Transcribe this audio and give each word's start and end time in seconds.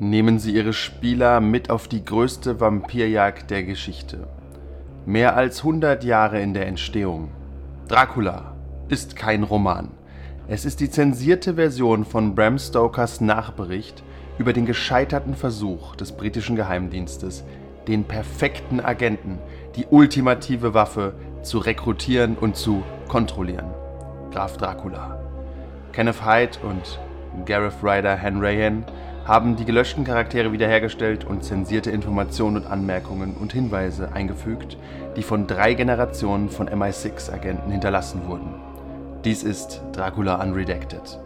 nehmen 0.00 0.38
sie 0.38 0.52
ihre 0.52 0.72
Spieler 0.72 1.40
mit 1.40 1.68
auf 1.68 1.86
die 1.86 2.04
größte 2.04 2.58
Vampirjagd 2.58 3.50
der 3.50 3.64
Geschichte. 3.64 4.26
Mehr 5.04 5.36
als 5.36 5.58
100 5.58 6.02
Jahre 6.04 6.40
in 6.40 6.54
der 6.54 6.66
Entstehung. 6.66 7.28
Dracula 7.86 8.54
ist 8.88 9.14
kein 9.14 9.42
Roman. 9.42 9.90
Es 10.48 10.64
ist 10.64 10.80
die 10.80 10.90
zensierte 10.90 11.54
Version 11.54 12.04
von 12.04 12.34
Bram 12.34 12.58
Stokers 12.58 13.20
Nachbericht 13.20 14.02
über 14.38 14.54
den 14.54 14.64
gescheiterten 14.64 15.34
Versuch 15.34 15.94
des 15.96 16.12
britischen 16.12 16.56
Geheimdienstes, 16.56 17.44
den 17.86 18.04
perfekten 18.04 18.80
Agenten, 18.80 19.38
die 19.76 19.86
ultimative 19.90 20.72
Waffe 20.72 21.14
zu 21.42 21.58
rekrutieren 21.58 22.36
und 22.36 22.56
zu 22.56 22.82
kontrollieren. 23.06 23.66
Graf 24.32 24.56
Dracula. 24.56 25.20
Kenneth 25.92 26.24
Hyde 26.24 26.58
und 26.62 26.98
Gareth 27.44 27.82
Ryder 27.82 28.20
Hanrahan 28.20 28.84
haben 29.30 29.54
die 29.54 29.64
gelöschten 29.64 30.02
Charaktere 30.02 30.50
wiederhergestellt 30.50 31.24
und 31.24 31.44
zensierte 31.44 31.92
Informationen 31.92 32.56
und 32.56 32.66
Anmerkungen 32.66 33.36
und 33.36 33.52
Hinweise 33.52 34.12
eingefügt, 34.12 34.76
die 35.16 35.22
von 35.22 35.46
drei 35.46 35.74
Generationen 35.74 36.48
von 36.48 36.68
MI6-Agenten 36.68 37.70
hinterlassen 37.70 38.22
wurden. 38.26 38.56
Dies 39.24 39.44
ist 39.44 39.82
Dracula 39.92 40.42
Unredacted. 40.42 41.20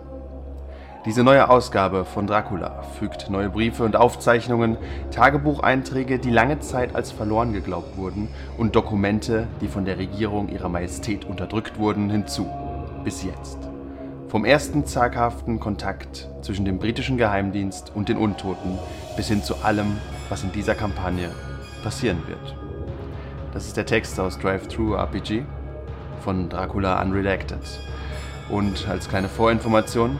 Diese 1.06 1.24
neue 1.24 1.48
Ausgabe 1.48 2.04
von 2.04 2.26
Dracula 2.26 2.82
fügt 2.98 3.30
neue 3.30 3.48
Briefe 3.48 3.84
und 3.84 3.96
Aufzeichnungen, 3.96 4.76
Tagebucheinträge, 5.10 6.18
die 6.18 6.30
lange 6.30 6.60
Zeit 6.60 6.94
als 6.94 7.10
verloren 7.10 7.54
geglaubt 7.54 7.96
wurden, 7.96 8.28
und 8.58 8.76
Dokumente, 8.76 9.46
die 9.62 9.68
von 9.68 9.86
der 9.86 9.96
Regierung 9.96 10.50
ihrer 10.50 10.68
Majestät 10.68 11.24
unterdrückt 11.24 11.78
wurden, 11.78 12.10
hinzu. 12.10 12.46
Bis 13.02 13.24
jetzt. 13.24 13.73
Vom 14.34 14.44
ersten 14.44 14.84
zaghaften 14.84 15.60
Kontakt 15.60 16.28
zwischen 16.42 16.64
dem 16.64 16.80
britischen 16.80 17.16
Geheimdienst 17.16 17.92
und 17.94 18.08
den 18.08 18.16
Untoten 18.16 18.80
bis 19.16 19.28
hin 19.28 19.44
zu 19.44 19.54
allem, 19.62 19.96
was 20.28 20.42
in 20.42 20.50
dieser 20.50 20.74
Kampagne 20.74 21.30
passieren 21.84 22.18
wird. 22.26 22.56
Das 23.52 23.64
ist 23.68 23.76
der 23.76 23.86
Text 23.86 24.18
aus 24.18 24.36
Drive-Thru 24.40 24.94
RPG 24.96 25.44
von 26.18 26.48
Dracula 26.48 27.00
Unredacted. 27.00 27.60
Und 28.48 28.88
als 28.88 29.08
kleine 29.08 29.28
Vorinformation, 29.28 30.18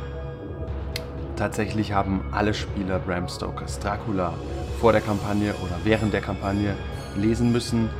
tatsächlich 1.34 1.92
haben 1.92 2.24
alle 2.30 2.54
Spieler 2.54 3.00
Bram 3.00 3.26
Stokers 3.26 3.80
Dracula 3.80 4.34
vor 4.80 4.92
der 4.92 5.00
Kampagne 5.00 5.54
oder 5.54 5.76
während 5.82 6.12
der 6.12 6.20
Kampagne 6.20 6.76
lesen 7.16 7.50
müssen 7.50 7.90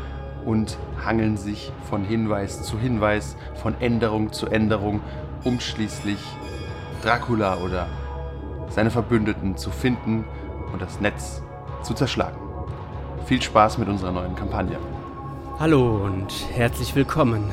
und 0.45 0.79
hangeln 1.05 1.37
sich 1.37 1.73
von 1.91 2.05
Hinweis 2.05 2.63
zu 2.63 2.79
Hinweis, 2.79 3.37
von 3.57 3.75
Änderung 3.81 4.33
zu 4.33 4.47
Änderung 4.47 5.01
um 5.45 5.61
schließlich 5.61 6.19
Dracula 7.03 7.59
oder 7.59 7.87
seine 8.71 8.91
Verbündeten 8.91 9.57
zu 9.57 9.71
finden 9.71 10.25
und 10.73 10.81
das 10.81 11.01
Netz 11.01 11.43
zu 11.83 11.95
zerschlagen. 11.95 12.37
Viel 13.27 13.41
Spaß 13.41 13.79
mit 13.79 13.89
unserer 13.89 14.13
neuen 14.13 14.35
Kampagne. 14.35 14.79
Hallo 15.59 16.05
und 16.05 16.33
herzlich 16.53 16.95
willkommen 16.97 17.53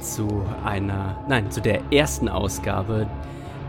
zu 0.00 0.44
einer, 0.64 1.16
nein, 1.28 1.50
zu 1.50 1.60
der 1.60 1.80
ersten 1.92 2.28
Ausgabe 2.28 3.06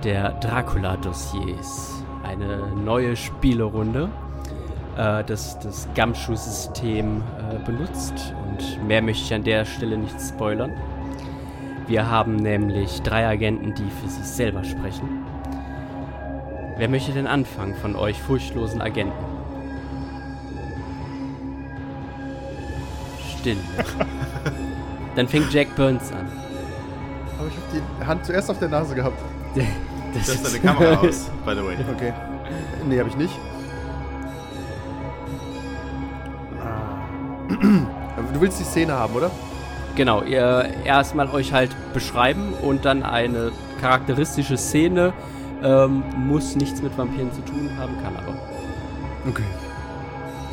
der 0.03 0.31
Dracula-Dossiers. 0.39 2.03
Eine 2.23 2.75
neue 2.83 3.15
Spielerunde, 3.15 4.09
äh, 4.97 5.23
das 5.23 5.59
das 5.59 5.88
Gumshoe-System 5.95 7.21
äh, 7.21 7.65
benutzt 7.65 8.33
und 8.47 8.88
mehr 8.88 9.01
möchte 9.01 9.23
ich 9.23 9.33
an 9.33 9.43
der 9.43 9.63
Stelle 9.65 9.97
nicht 9.97 10.19
spoilern. 10.19 10.73
Wir 11.94 12.09
haben 12.09 12.38
nämlich 12.38 13.03
drei 13.03 13.27
Agenten, 13.27 13.75
die 13.75 13.88
für 13.88 14.09
sich 14.09 14.25
selber 14.25 14.63
sprechen. 14.63 15.23
Wer 16.75 16.89
möchte 16.89 17.11
denn 17.11 17.27
anfangen 17.27 17.75
von 17.75 17.95
euch 17.95 18.19
furchtlosen 18.19 18.81
Agenten? 18.81 19.13
Still. 23.38 23.57
Dann 25.16 25.28
fängt 25.28 25.53
Jack 25.53 25.75
Burns 25.75 26.12
an. 26.12 26.31
Aber 27.38 27.47
ich 27.47 27.56
habe 27.57 27.67
die 28.00 28.06
Hand 28.07 28.25
zuerst 28.25 28.50
auf 28.50 28.57
der 28.57 28.69
Nase 28.69 28.96
gehabt. 28.96 29.22
Das 30.16 30.29
ist 30.29 30.47
deine 30.47 30.59
Kamera 30.59 31.00
aus, 31.00 31.29
by 31.46 31.53
the 31.53 31.63
way. 31.63 31.75
Okay. 31.96 32.13
Nee, 32.88 32.97
habe 32.97 33.09
ich 33.09 33.17
nicht. 33.17 33.34
Ah. 36.59 37.06
Du 38.34 38.41
willst 38.41 38.59
die 38.59 38.63
Szene 38.63 38.94
haben, 38.94 39.13
oder? 39.13 39.29
Genau, 39.95 40.23
ihr 40.23 40.71
erstmal 40.85 41.29
euch 41.29 41.53
halt 41.53 41.75
beschreiben 41.93 42.53
und 42.61 42.83
dann 42.83 43.03
eine 43.03 43.51
charakteristische 43.79 44.57
Szene. 44.57 45.13
Ähm, 45.61 46.03
muss 46.17 46.55
nichts 46.55 46.81
mit 46.81 46.97
Vampiren 46.97 47.31
zu 47.31 47.41
tun 47.41 47.69
haben, 47.77 47.93
kann 48.01 48.15
aber. 48.15 48.35
Okay. 49.29 49.43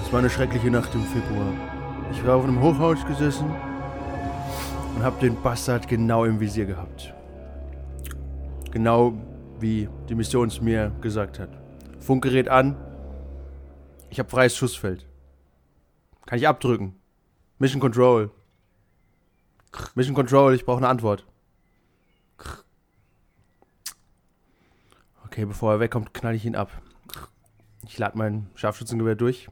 Es 0.02 0.12
war 0.12 0.20
eine 0.20 0.30
schreckliche 0.30 0.70
Nacht 0.70 0.94
im 0.94 1.04
Februar. 1.04 1.52
Ich 2.12 2.24
war 2.26 2.36
auf 2.36 2.44
einem 2.44 2.60
Hochhaus 2.60 3.04
gesessen 3.06 3.50
und 4.94 5.02
habe 5.02 5.20
den 5.20 5.40
Bastard 5.40 5.88
genau 5.88 6.24
im 6.24 6.38
Visier 6.38 6.66
gehabt. 6.66 7.14
Genau 8.70 9.14
wie 9.58 9.88
die 10.08 10.14
Mission 10.14 10.48
es 10.48 10.60
mir 10.60 10.92
gesagt 11.00 11.38
hat. 11.38 11.50
Funkgerät 11.98 12.48
an. 12.48 12.76
Ich 14.10 14.18
habe 14.18 14.28
freies 14.28 14.56
Schussfeld. 14.56 15.06
Kann 16.26 16.38
ich 16.38 16.46
abdrücken. 16.46 16.94
Mission 17.58 17.80
Control. 17.80 18.30
Mission 19.94 20.14
Control, 20.14 20.54
ich 20.54 20.64
brauche 20.64 20.78
eine 20.78 20.88
Antwort. 20.88 21.24
Okay, 25.24 25.44
bevor 25.44 25.72
er 25.72 25.80
wegkommt, 25.80 26.12
knall 26.12 26.34
ich 26.34 26.44
ihn 26.44 26.56
ab. 26.56 26.70
Ich 27.86 27.98
lade 27.98 28.18
mein 28.18 28.50
Scharfschützengewehr 28.56 29.14
durch. 29.14 29.48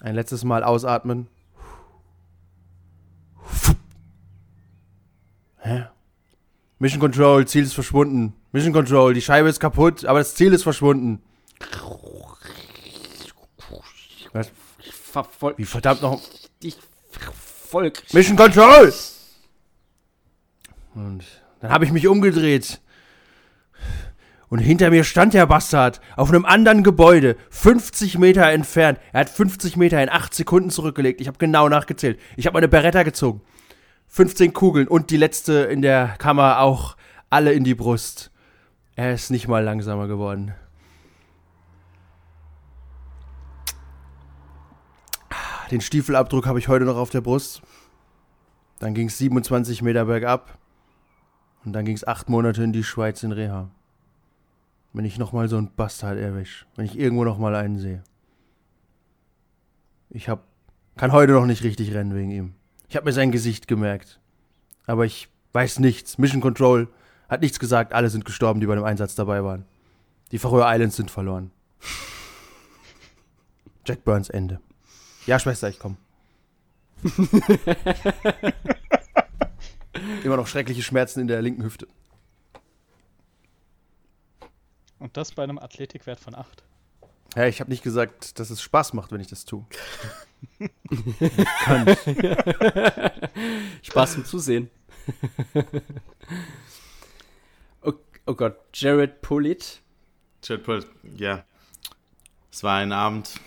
Ein 0.00 0.14
letztes 0.14 0.44
Mal 0.44 0.64
ausatmen. 0.64 1.28
Hä? 5.58 5.86
Mission 6.78 7.00
Control, 7.00 7.46
Ziel 7.46 7.64
ist 7.64 7.74
verschwunden. 7.74 8.34
Mission 8.52 8.72
Control, 8.72 9.14
die 9.14 9.22
Scheibe 9.22 9.48
ist 9.48 9.60
kaputt, 9.60 10.04
aber 10.04 10.18
das 10.18 10.34
Ziel 10.34 10.52
ist 10.52 10.62
verschwunden. 10.62 11.22
Was? 14.32 14.50
Wie 15.56 15.64
verdammt 15.64 16.02
noch. 16.02 16.20
Ich 16.62 16.78
verfolg. 17.70 18.02
Mission 18.12 18.36
Control! 18.36 18.92
Und 20.94 21.24
dann 21.60 21.70
habe 21.70 21.84
ich 21.84 21.92
mich 21.92 22.08
umgedreht. 22.08 22.80
Und 24.48 24.58
hinter 24.58 24.90
mir 24.90 25.04
stand 25.04 25.34
der 25.34 25.46
Bastard 25.46 26.00
auf 26.16 26.28
einem 26.28 26.44
anderen 26.44 26.82
Gebäude, 26.82 27.36
50 27.50 28.18
Meter 28.18 28.50
entfernt. 28.50 28.98
Er 29.12 29.20
hat 29.20 29.30
50 29.30 29.76
Meter 29.76 30.02
in 30.02 30.08
8 30.08 30.34
Sekunden 30.34 30.70
zurückgelegt. 30.70 31.20
Ich 31.20 31.28
habe 31.28 31.38
genau 31.38 31.68
nachgezählt. 31.68 32.18
Ich 32.36 32.46
habe 32.46 32.54
meine 32.54 32.66
Beretta 32.66 33.04
gezogen. 33.04 33.42
15 34.08 34.52
Kugeln 34.52 34.88
und 34.88 35.10
die 35.10 35.16
letzte 35.16 35.52
in 35.52 35.82
der 35.82 36.16
Kammer 36.18 36.58
auch 36.58 36.96
alle 37.30 37.52
in 37.52 37.62
die 37.62 37.76
Brust. 37.76 38.32
Er 38.96 39.14
ist 39.14 39.30
nicht 39.30 39.46
mal 39.46 39.62
langsamer 39.62 40.08
geworden. 40.08 40.52
Den 45.70 45.80
Stiefelabdruck 45.80 46.46
habe 46.46 46.58
ich 46.58 46.68
heute 46.68 46.84
noch 46.84 46.96
auf 46.96 47.10
der 47.10 47.20
Brust. 47.20 47.62
Dann 48.80 48.94
ging 48.94 49.06
es 49.06 49.18
27 49.18 49.82
Meter 49.82 50.04
bergab. 50.04 50.58
Und 51.64 51.74
dann 51.74 51.84
ging 51.84 51.94
es 51.94 52.06
acht 52.06 52.28
Monate 52.28 52.62
in 52.64 52.72
die 52.72 52.82
Schweiz 52.82 53.22
in 53.22 53.32
Reha. 53.32 53.70
Wenn 54.92 55.04
ich 55.04 55.18
nochmal 55.18 55.48
so 55.48 55.56
einen 55.58 55.72
Bastard 55.74 56.18
erwische. 56.18 56.66
Wenn 56.74 56.86
ich 56.86 56.98
irgendwo 56.98 57.24
nochmal 57.24 57.54
einen 57.54 57.78
sehe. 57.78 58.02
Ich 60.08 60.28
hab, 60.28 60.44
kann 60.96 61.12
heute 61.12 61.32
noch 61.32 61.46
nicht 61.46 61.62
richtig 61.62 61.94
rennen 61.94 62.16
wegen 62.16 62.30
ihm. 62.30 62.54
Ich 62.88 62.96
habe 62.96 63.04
mir 63.04 63.12
sein 63.12 63.30
Gesicht 63.30 63.68
gemerkt. 63.68 64.18
Aber 64.86 65.04
ich 65.04 65.28
weiß 65.52 65.78
nichts. 65.78 66.18
Mission 66.18 66.40
Control 66.40 66.88
hat 67.28 67.42
nichts 67.42 67.60
gesagt. 67.60 67.92
Alle 67.92 68.10
sind 68.10 68.24
gestorben, 68.24 68.58
die 68.58 68.66
bei 68.66 68.74
dem 68.74 68.82
Einsatz 68.82 69.14
dabei 69.14 69.44
waren. 69.44 69.66
Die 70.32 70.38
Färöer 70.38 70.72
Islands 70.72 70.96
sind 70.96 71.12
verloren. 71.12 71.52
Jack 73.84 74.04
Burns 74.04 74.30
Ende. 74.30 74.60
Ja, 75.26 75.38
Schwester, 75.38 75.68
ich 75.68 75.78
komm. 75.78 75.96
Immer 80.24 80.36
noch 80.36 80.46
schreckliche 80.46 80.82
Schmerzen 80.82 81.20
in 81.20 81.28
der 81.28 81.42
linken 81.42 81.62
Hüfte. 81.62 81.86
Und 84.98 85.16
das 85.16 85.32
bei 85.32 85.42
einem 85.42 85.58
Athletikwert 85.58 86.20
von 86.20 86.34
8. 86.34 86.62
Ja, 87.36 87.46
ich 87.46 87.60
habe 87.60 87.70
nicht 87.70 87.82
gesagt, 87.82 88.38
dass 88.38 88.50
es 88.50 88.60
Spaß 88.60 88.92
macht, 88.92 89.12
wenn 89.12 89.20
ich 89.20 89.28
das 89.28 89.44
tue. 89.44 89.64
Kann. 91.64 91.86
Spaß 93.82 94.14
zum 94.14 94.24
Zusehen. 94.24 94.70
oh, 97.82 97.92
oh 98.26 98.34
Gott, 98.34 98.56
Jared 98.74 99.22
Pulit. 99.22 99.80
Jared 100.42 100.64
Pulit, 100.64 100.86
ja. 101.16 101.44
Es 102.50 102.62
war 102.62 102.78
ein 102.78 102.92
Abend. 102.92 103.40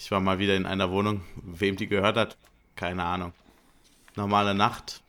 Ich 0.00 0.12
war 0.12 0.20
mal 0.20 0.38
wieder 0.38 0.54
in 0.54 0.64
einer 0.64 0.92
Wohnung. 0.92 1.22
Wem 1.42 1.74
die 1.74 1.88
gehört 1.88 2.16
hat, 2.16 2.38
keine 2.76 3.02
Ahnung. 3.02 3.32
Normale 4.14 4.54
Nacht. 4.54 5.02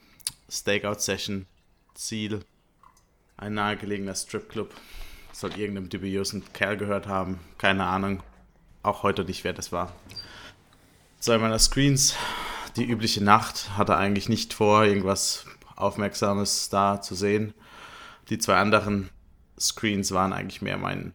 Stakeout-Session. 0.49 1.45
Ziel. 1.93 2.43
Ein 3.37 3.53
nahegelegener 3.53 4.15
Stripclub. 4.15 4.73
Soll 5.31 5.51
irgendeinem 5.51 5.89
dubiosen 5.89 6.43
Kerl 6.53 6.75
gehört 6.75 7.05
haben. 7.05 7.39
Keine 7.59 7.85
Ahnung. 7.85 8.23
Auch 8.81 9.03
heute 9.03 9.23
nicht, 9.25 9.43
wer 9.43 9.53
das 9.53 9.71
war. 9.71 9.95
Zwei 11.19 11.37
meiner 11.37 11.59
Screens. 11.59 12.15
Die 12.75 12.85
übliche 12.85 13.23
Nacht 13.23 13.77
hatte 13.77 13.95
eigentlich 13.95 14.27
nicht 14.27 14.55
vor, 14.55 14.85
irgendwas 14.85 15.45
Aufmerksames 15.75 16.69
da 16.69 16.99
zu 16.99 17.13
sehen. 17.13 17.53
Die 18.29 18.39
zwei 18.39 18.55
anderen 18.55 19.11
Screens 19.59 20.11
waren 20.13 20.33
eigentlich 20.33 20.63
mehr 20.63 20.77
mein, 20.77 21.13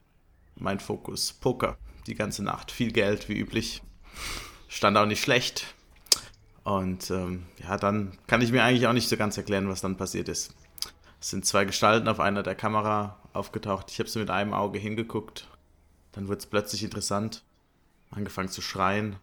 mein 0.55 0.79
Fokus. 0.79 1.32
Poker, 1.32 1.76
die 2.06 2.15
ganze 2.15 2.43
Nacht. 2.43 2.71
Viel 2.71 2.93
Geld, 2.93 3.29
wie 3.29 3.39
üblich. 3.39 3.83
Stand 4.69 4.97
auch 4.97 5.06
nicht 5.06 5.23
schlecht. 5.23 5.75
Und 6.62 7.11
ähm, 7.11 7.45
ja, 7.62 7.77
dann 7.77 8.17
kann 8.27 8.41
ich 8.41 8.51
mir 8.51 8.65
eigentlich 8.65 8.87
auch 8.87 8.93
nicht 8.93 9.09
so 9.09 9.17
ganz 9.17 9.37
erklären, 9.37 9.69
was 9.69 9.83
dann 9.83 9.97
passiert 9.97 10.29
ist. 10.29 10.55
Es 11.21 11.31
sind 11.31 11.47
zwei 11.47 11.65
Gestalten 11.65 12.09
auf 12.09 12.21
einer 12.21 12.43
der 12.43 12.55
Kamera 12.55 13.19
aufgetaucht. 13.33 13.91
Ich 13.91 13.99
habe 13.99 14.09
so 14.09 14.19
mit 14.19 14.31
einem 14.31 14.55
Auge 14.55 14.79
hingeguckt. 14.79 15.49
Dann 16.12 16.29
wurde 16.29 16.39
es 16.39 16.47
plötzlich 16.47 16.83
interessant. 16.83 17.43
Angefangen 18.11 18.49
zu 18.49 18.62
schreien. 18.62 19.17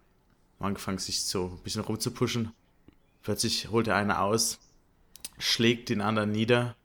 Angefangen 0.59 0.99
sich 0.99 1.23
so 1.23 1.47
ein 1.47 1.63
bisschen 1.63 1.81
rumzupuschen. 1.81 2.51
Plötzlich 3.23 3.69
holt 3.69 3.87
der 3.87 3.95
eine 3.95 4.19
aus, 4.19 4.59
schlägt 5.37 5.89
den 5.89 6.01
anderen 6.01 6.31
nieder 6.31 6.75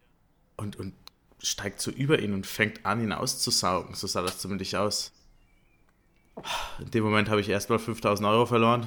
und, 0.57 0.77
und 0.77 0.95
steigt 1.43 1.81
so 1.81 1.91
über 1.91 2.19
ihn 2.19 2.35
und 2.35 2.47
fängt 2.47 2.85
an, 2.85 3.03
ihn 3.03 3.13
auszusaugen. 3.13 3.95
So 3.95 4.07
sah 4.07 4.23
das 4.23 4.39
zumindest 4.39 4.75
aus. 4.75 5.13
In 6.79 6.91
dem 6.91 7.05
Moment 7.05 7.29
habe 7.29 7.41
ich 7.41 7.49
erstmal 7.49 7.79
5000 7.79 8.29
Euro 8.29 8.47
verloren 8.47 8.87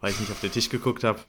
weil 0.00 0.12
ich 0.12 0.20
nicht 0.20 0.32
auf 0.32 0.40
den 0.40 0.52
Tisch 0.52 0.68
geguckt 0.68 1.04
habe. 1.04 1.20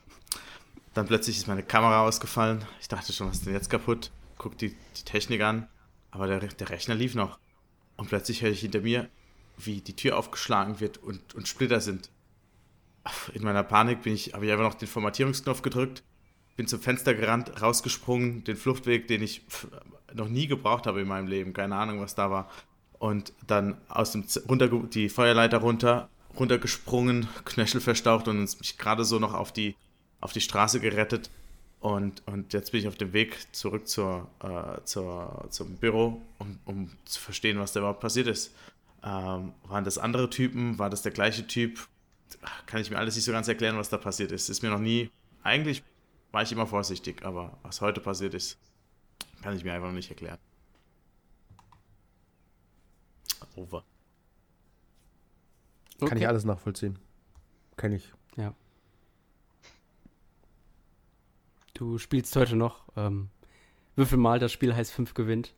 Dann 0.93 1.07
plötzlich 1.07 1.37
ist 1.37 1.47
meine 1.47 1.63
Kamera 1.63 2.05
ausgefallen. 2.05 2.65
Ich 2.81 2.87
dachte 2.87 3.13
schon, 3.13 3.27
was 3.27 3.37
ist 3.37 3.45
denn 3.45 3.53
jetzt 3.53 3.69
kaputt? 3.69 4.11
Guck 4.37 4.57
die, 4.57 4.75
die 4.97 5.03
Technik 5.03 5.41
an. 5.41 5.67
Aber 6.09 6.27
der, 6.27 6.39
der 6.39 6.69
Rechner 6.69 6.95
lief 6.95 7.15
noch. 7.15 7.39
Und 7.95 8.09
plötzlich 8.09 8.41
höre 8.41 8.51
ich 8.51 8.61
hinter 8.61 8.81
mir, 8.81 9.09
wie 9.57 9.81
die 9.81 9.95
Tür 9.95 10.17
aufgeschlagen 10.17 10.79
wird 10.79 10.97
und, 10.97 11.35
und 11.35 11.47
Splitter 11.47 11.79
sind. 11.79 12.09
In 13.33 13.43
meiner 13.43 13.63
Panik 13.63 14.05
ich, 14.05 14.33
habe 14.33 14.45
ich 14.45 14.51
einfach 14.51 14.65
noch 14.65 14.73
den 14.73 14.87
Formatierungsknopf 14.87 15.61
gedrückt, 15.61 16.03
bin 16.55 16.67
zum 16.67 16.81
Fenster 16.81 17.13
gerannt, 17.13 17.61
rausgesprungen, 17.61 18.43
den 18.43 18.57
Fluchtweg, 18.57 19.07
den 19.07 19.23
ich 19.23 19.43
noch 20.13 20.27
nie 20.27 20.47
gebraucht 20.47 20.87
habe 20.87 21.01
in 21.01 21.07
meinem 21.07 21.27
Leben. 21.27 21.53
Keine 21.53 21.75
Ahnung, 21.75 22.01
was 22.01 22.15
da 22.15 22.29
war. 22.29 22.49
Und 23.01 23.33
dann 23.47 23.77
aus 23.89 24.11
dem 24.11 24.25
runter 24.47 24.67
die 24.67 25.09
Feuerleiter 25.09 25.57
runter, 25.57 26.07
runtergesprungen, 26.37 27.27
Knöchel 27.45 27.81
verstaucht 27.81 28.27
und 28.27 28.41
mich 28.59 28.77
gerade 28.77 29.05
so 29.05 29.17
noch 29.17 29.33
auf 29.33 29.51
die, 29.51 29.75
auf 30.19 30.33
die 30.33 30.39
Straße 30.39 30.79
gerettet. 30.79 31.31
Und, 31.79 32.21
und 32.27 32.53
jetzt 32.53 32.71
bin 32.71 32.81
ich 32.81 32.87
auf 32.87 32.97
dem 32.97 33.11
Weg 33.11 33.47
zurück 33.55 33.87
zur, 33.87 34.27
äh, 34.43 34.83
zur, 34.83 35.47
zum 35.49 35.77
Büro, 35.77 36.21
um, 36.37 36.59
um 36.65 36.91
zu 37.05 37.19
verstehen, 37.19 37.57
was 37.57 37.73
da 37.73 37.79
überhaupt 37.79 38.01
passiert 38.01 38.27
ist. 38.27 38.53
Ähm, 39.03 39.53
waren 39.63 39.83
das 39.83 39.97
andere 39.97 40.29
Typen? 40.29 40.77
War 40.77 40.91
das 40.91 41.01
der 41.01 41.11
gleiche 41.11 41.47
Typ? 41.47 41.87
Kann 42.67 42.81
ich 42.81 42.91
mir 42.91 42.99
alles 42.99 43.15
nicht 43.15 43.25
so 43.25 43.31
ganz 43.31 43.47
erklären, 43.47 43.77
was 43.77 43.89
da 43.89 43.97
passiert 43.97 44.31
ist. 44.31 44.47
Ist 44.47 44.61
mir 44.61 44.69
noch 44.69 44.77
nie. 44.77 45.09
Eigentlich 45.41 45.81
war 46.31 46.43
ich 46.43 46.51
immer 46.51 46.67
vorsichtig, 46.67 47.25
aber 47.25 47.57
was 47.63 47.81
heute 47.81 47.99
passiert 47.99 48.35
ist, 48.35 48.59
kann 49.41 49.57
ich 49.57 49.63
mir 49.63 49.73
einfach 49.73 49.87
noch 49.87 49.95
nicht 49.95 50.11
erklären. 50.11 50.37
Over. 53.55 53.83
Kann 55.99 56.17
ich 56.17 56.27
alles 56.27 56.45
nachvollziehen. 56.45 56.97
Kenn 57.77 57.93
ich. 57.93 58.11
Ja. 58.37 58.53
Du 61.73 61.97
spielst 61.97 62.35
heute 62.35 62.55
noch. 62.55 62.83
Ähm, 62.95 63.29
würfel 63.95 64.17
mal, 64.17 64.39
das 64.39 64.51
Spiel 64.51 64.75
heißt 64.75 64.91
5 64.91 65.13
gewinnt. 65.13 65.53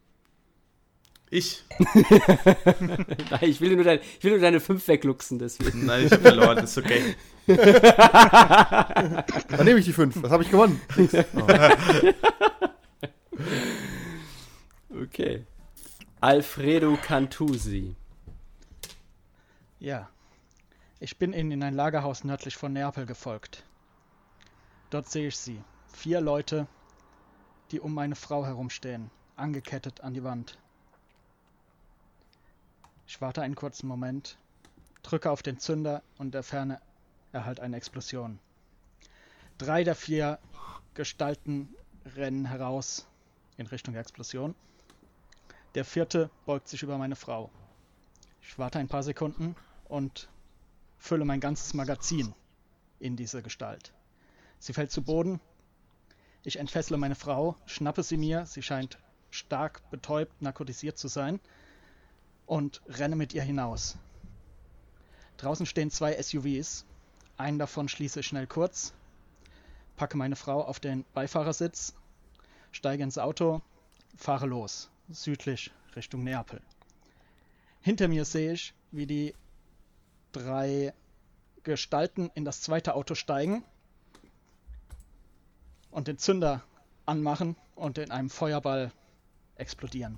Ich? 1.30 1.64
Nein, 1.80 3.40
ich 3.42 3.60
will, 3.60 3.76
nur 3.76 3.84
dein, 3.84 4.00
ich 4.00 4.24
will 4.24 4.34
nur 4.34 4.40
deine 4.40 4.60
5 4.60 4.88
wegluchsen, 4.88 5.40
deswegen. 5.40 5.88
Nein, 5.88 6.06
ich 6.06 6.12
hab 6.12 6.22
verloren, 6.22 6.60
ist 6.60 6.78
okay. 6.78 7.16
Dann 7.48 9.66
nehme 9.66 9.80
ich 9.80 9.86
die 9.86 9.94
5. 9.94 10.22
Was 10.22 10.32
habe 10.32 10.44
ich 10.44 10.52
gewonnen? 10.52 10.80
okay. 15.02 15.48
Alfredo 16.24 16.96
Cantusi. 16.96 17.98
Ja. 19.82 20.10
Ich 21.02 21.18
bin 21.18 21.34
ihnen 21.34 21.52
in 21.52 21.64
ein 21.64 21.74
Lagerhaus 21.74 22.24
nördlich 22.24 22.56
von 22.56 22.72
Neapel 22.72 23.06
gefolgt. 23.06 23.66
Dort 24.90 25.10
sehe 25.10 25.28
ich 25.28 25.38
sie. 25.38 25.62
Vier 25.92 26.22
Leute, 26.22 26.66
die 27.72 27.82
um 27.82 27.94
meine 27.94 28.16
Frau 28.16 28.46
herumstehen, 28.46 29.12
angekettet 29.36 30.00
an 30.00 30.14
die 30.14 30.24
Wand. 30.24 30.58
Ich 33.06 33.20
warte 33.20 33.42
einen 33.42 33.56
kurzen 33.56 33.90
Moment, 33.90 34.38
drücke 35.02 35.30
auf 35.30 35.44
den 35.44 35.60
Zünder 35.60 36.04
und 36.18 36.34
der 36.34 36.44
Ferne 36.44 36.80
erhalt 37.34 37.60
eine 37.60 37.76
Explosion. 37.76 38.40
Drei 39.58 39.84
der 39.84 39.96
vier 39.96 40.40
Gestalten 40.94 41.76
rennen 42.16 42.46
heraus 42.46 43.08
in 43.58 43.68
Richtung 43.68 43.94
der 43.94 44.00
Explosion. 44.04 44.56
Der 45.76 45.86
vierte 45.86 46.30
beugt 46.46 46.68
sich 46.68 46.84
über 46.84 47.00
meine 47.00 47.16
Frau. 47.16 47.50
Ich 48.42 48.60
warte 48.60 48.78
ein 48.78 48.88
paar 48.88 49.02
Sekunden 49.02 49.56
und 49.86 50.30
fülle 51.00 51.26
mein 51.26 51.40
ganzes 51.40 51.74
Magazin 51.74 52.36
in 53.00 53.16
diese 53.16 53.42
Gestalt. 53.42 53.92
Sie 54.60 54.74
fällt 54.74 54.92
zu 54.92 55.02
Boden. 55.02 55.40
Ich 56.44 56.58
entfessle 56.58 56.98
meine 56.98 57.16
Frau, 57.16 57.56
schnappe 57.66 58.04
sie 58.04 58.18
mir. 58.18 58.46
Sie 58.46 58.62
scheint 58.62 59.00
stark 59.32 59.90
betäubt, 59.90 60.42
narkotisiert 60.42 60.98
zu 60.98 61.08
sein. 61.08 61.40
Und 62.46 62.82
renne 62.88 63.16
mit 63.16 63.34
ihr 63.34 63.42
hinaus. 63.42 63.98
Draußen 65.38 65.66
stehen 65.66 65.90
zwei 65.90 66.22
SUVs. 66.22 66.86
Einen 67.36 67.58
davon 67.58 67.88
schließe 67.90 68.20
ich 68.20 68.28
schnell 68.28 68.46
kurz. 68.46 68.94
Packe 69.96 70.18
meine 70.18 70.36
Frau 70.36 70.62
auf 70.64 70.80
den 70.80 71.04
Beifahrersitz. 71.14 71.96
Steige 72.72 73.04
ins 73.04 73.18
Auto. 73.18 73.62
Fahre 74.16 74.46
los. 74.46 74.92
Südlich 75.10 75.72
Richtung 75.96 76.24
Neapel. 76.24 76.62
Hinter 77.82 78.08
mir 78.08 78.26
sehe 78.26 78.54
ich, 78.54 78.74
wie 78.92 79.06
die 79.06 79.36
drei 80.32 80.94
Gestalten 81.64 82.32
in 82.36 82.46
das 82.46 82.62
zweite 82.62 82.96
Auto 82.96 83.14
steigen 83.14 83.64
und 85.92 86.08
den 86.08 86.18
Zünder 86.18 86.64
anmachen 87.06 87.56
und 87.76 87.98
in 87.98 88.12
einem 88.12 88.30
Feuerball 88.30 88.92
explodieren. 89.56 90.18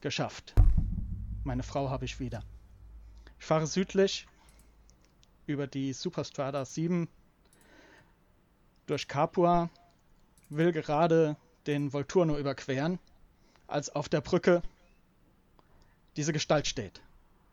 Geschafft. 0.00 0.54
Meine 1.44 1.62
Frau 1.62 1.90
habe 1.90 2.06
ich 2.06 2.20
wieder. 2.20 2.42
Ich 3.38 3.44
fahre 3.44 3.66
südlich 3.66 4.26
über 5.46 5.66
die 5.66 5.92
Superstrada 5.92 6.64
7 6.64 7.08
durch 8.86 9.06
Capua, 9.06 9.70
will 10.48 10.72
gerade 10.72 11.36
den 11.66 11.92
Volturno 11.92 12.38
überqueren, 12.38 12.98
als 13.68 13.90
auf 13.90 14.08
der 14.08 14.20
Brücke 14.20 14.62
diese 16.16 16.32
Gestalt 16.32 16.66
steht. 16.66 17.00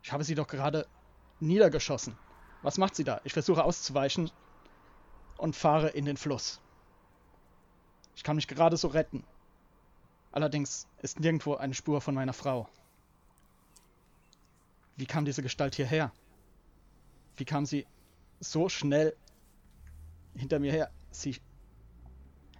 Ich 0.02 0.12
habe 0.12 0.24
sie 0.24 0.34
doch 0.34 0.48
gerade 0.48 0.86
niedergeschossen. 1.38 2.18
Was 2.62 2.78
macht 2.78 2.96
sie 2.96 3.04
da? 3.04 3.20
Ich 3.24 3.32
versuche 3.32 3.62
auszuweichen 3.62 4.30
und 5.36 5.54
fahre 5.54 5.90
in 5.90 6.04
den 6.04 6.16
Fluss. 6.16 6.60
Ich 8.16 8.24
kann 8.24 8.36
mich 8.36 8.48
gerade 8.48 8.76
so 8.76 8.88
retten. 8.88 9.24
Allerdings 10.32 10.88
ist 11.02 11.20
nirgendwo 11.20 11.54
eine 11.54 11.74
Spur 11.74 12.00
von 12.00 12.14
meiner 12.14 12.32
Frau. 12.32 12.68
Wie 14.96 15.06
kam 15.06 15.24
diese 15.24 15.42
Gestalt 15.42 15.74
hierher? 15.74 16.10
Wie 17.36 17.44
kam 17.44 17.66
sie 17.66 17.86
so 18.40 18.68
schnell 18.68 19.14
hinter 20.34 20.58
mir 20.58 20.72
her? 20.72 20.90
Sie. 21.10 21.36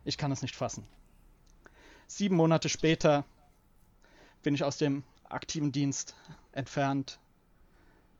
Ich 0.04 0.18
kann 0.18 0.32
es 0.32 0.42
nicht 0.42 0.54
fassen. 0.54 0.86
Sieben 2.06 2.36
Monate 2.36 2.68
später 2.68 3.24
bin 4.42 4.54
ich 4.54 4.64
aus 4.64 4.78
dem 4.78 5.02
aktiven 5.24 5.72
Dienst 5.72 6.14
entfernt, 6.52 7.18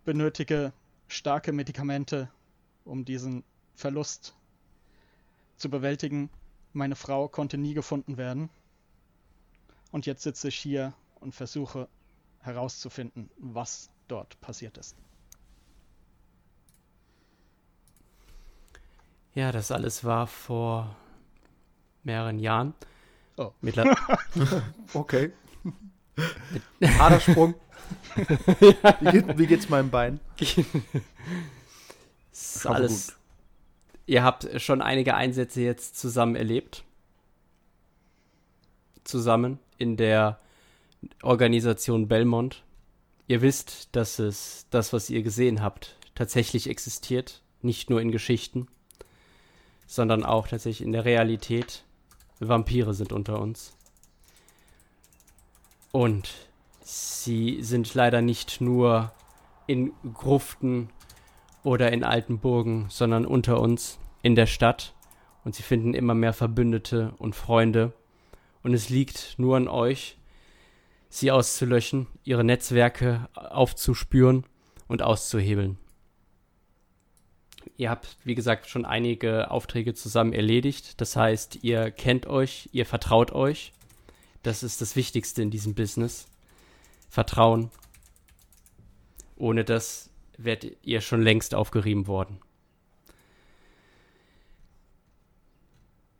benötige 0.04 0.73
starke 1.08 1.52
Medikamente, 1.52 2.30
um 2.85 3.04
diesen 3.04 3.44
Verlust 3.75 4.35
zu 5.56 5.70
bewältigen. 5.70 6.30
Meine 6.73 6.96
Frau 6.96 7.28
konnte 7.28 7.58
nie 7.58 7.75
gefunden 7.75 8.16
werden. 8.16 8.50
Und 9.92 10.06
jetzt 10.06 10.23
sitze 10.23 10.49
ich 10.49 10.56
hier 10.56 10.92
und 11.20 11.35
versuche 11.35 11.88
herauszufinden, 12.40 13.30
was 13.38 13.90
dort 14.08 14.40
passiert 14.40 14.78
ist. 14.78 14.96
Ja, 19.35 19.52
das 19.52 19.70
alles 19.70 20.02
war 20.04 20.26
vor 20.26 20.96
mehreren 22.02 22.38
Jahren. 22.38 22.75
Oh. 23.37 23.52
Mittler 23.61 23.94
Okay. 24.94 25.32
Harter 26.99 27.20
Sprung. 27.20 27.54
wie, 29.00 29.11
geht, 29.11 29.38
wie 29.38 29.46
geht's 29.46 29.68
meinem 29.68 29.90
Bein? 29.90 30.20
ist 32.32 32.66
alles. 32.66 33.16
Ihr 34.06 34.23
habt 34.23 34.49
schon 34.61 34.82
einige 34.82 35.14
Einsätze 35.14 35.61
jetzt 35.61 35.99
zusammen 35.99 36.37
erlebt. 36.37 36.85
Zusammen 39.04 39.58
in 39.78 39.96
der 39.96 40.38
Organisation 41.23 42.08
Belmont. 42.08 42.62
Ihr 43.28 43.42
wisst, 43.42 43.88
dass 43.92 44.18
es 44.18 44.66
das, 44.70 44.92
was 44.92 45.11
ihr 45.11 45.23
gesehen 45.23 45.61
habt, 45.61 45.96
tatsächlich 46.14 46.68
existiert, 46.70 47.42
nicht 47.61 47.90
nur 47.90 48.00
in 48.00 48.12
Geschichten, 48.12 48.68
sondern 49.87 50.25
auch 50.25 50.49
tatsächlich 50.49 50.87
in 50.87 50.92
der 50.92 51.04
Realität. 51.04 51.85
Vampire 52.38 52.94
sind 52.94 53.12
unter 53.12 53.40
uns. 53.40 53.75
Und 55.96 56.50
sie 56.82 57.62
sind 57.62 57.94
leider 57.94 58.20
nicht 58.20 58.60
nur 58.60 59.14
in 59.66 59.94
Gruften 60.12 60.90
oder 61.62 61.90
in 61.90 62.04
alten 62.04 62.38
Burgen, 62.38 62.84
sondern 62.90 63.24
unter 63.24 63.62
uns 63.62 63.98
in 64.20 64.34
der 64.34 64.44
Stadt. 64.44 64.94
Und 65.42 65.54
sie 65.54 65.62
finden 65.62 65.94
immer 65.94 66.12
mehr 66.12 66.34
Verbündete 66.34 67.14
und 67.16 67.34
Freunde. 67.34 67.94
Und 68.62 68.74
es 68.74 68.90
liegt 68.90 69.36
nur 69.38 69.56
an 69.56 69.68
euch, 69.68 70.18
sie 71.08 71.30
auszulöschen, 71.30 72.08
ihre 72.24 72.44
Netzwerke 72.44 73.30
aufzuspüren 73.32 74.44
und 74.88 75.00
auszuhebeln. 75.00 75.78
Ihr 77.78 77.88
habt, 77.88 78.18
wie 78.22 78.34
gesagt, 78.34 78.68
schon 78.68 78.84
einige 78.84 79.50
Aufträge 79.50 79.94
zusammen 79.94 80.34
erledigt. 80.34 81.00
Das 81.00 81.16
heißt, 81.16 81.64
ihr 81.64 81.90
kennt 81.90 82.26
euch, 82.26 82.68
ihr 82.72 82.84
vertraut 82.84 83.32
euch. 83.32 83.72
Das 84.46 84.62
ist 84.62 84.80
das 84.80 84.94
Wichtigste 84.94 85.42
in 85.42 85.50
diesem 85.50 85.74
Business. 85.74 86.28
Vertrauen. 87.08 87.72
Ohne 89.34 89.64
das 89.64 90.08
werdet 90.38 90.76
ihr 90.82 91.00
schon 91.00 91.20
längst 91.20 91.52
aufgerieben 91.52 92.06
worden. 92.06 92.38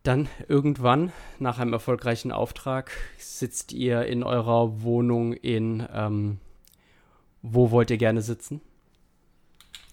Dann 0.03 0.29
irgendwann, 0.49 1.13
nach 1.39 1.61
einem 1.61 1.73
erfolgreichen 1.73 2.33
Auftrag, 2.33 2.91
sitzt 3.17 3.73
ihr 3.73 4.07
in 4.07 4.25
eurer 4.25 4.83
Wohnung 4.83 5.33
in, 5.33 5.87
ähm, 5.93 6.41
wo 7.43 7.71
wollt 7.71 7.93
ihr 7.93 7.97
gerne 7.97 8.23
sitzen? 8.23 8.61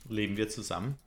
Leben 0.09 0.37
wir 0.37 0.49
zusammen? 0.49 0.97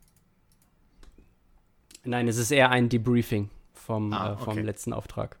Nein, 2.05 2.29
es 2.29 2.37
ist 2.37 2.51
eher 2.51 2.69
ein 2.69 2.87
Debriefing 2.87 3.49
vom, 3.73 4.13
Ah, 4.13 4.31
äh, 4.31 4.37
vom 4.37 4.53
okay. 4.53 4.61
letzten 4.61 4.93
Auftrag. 4.93 5.37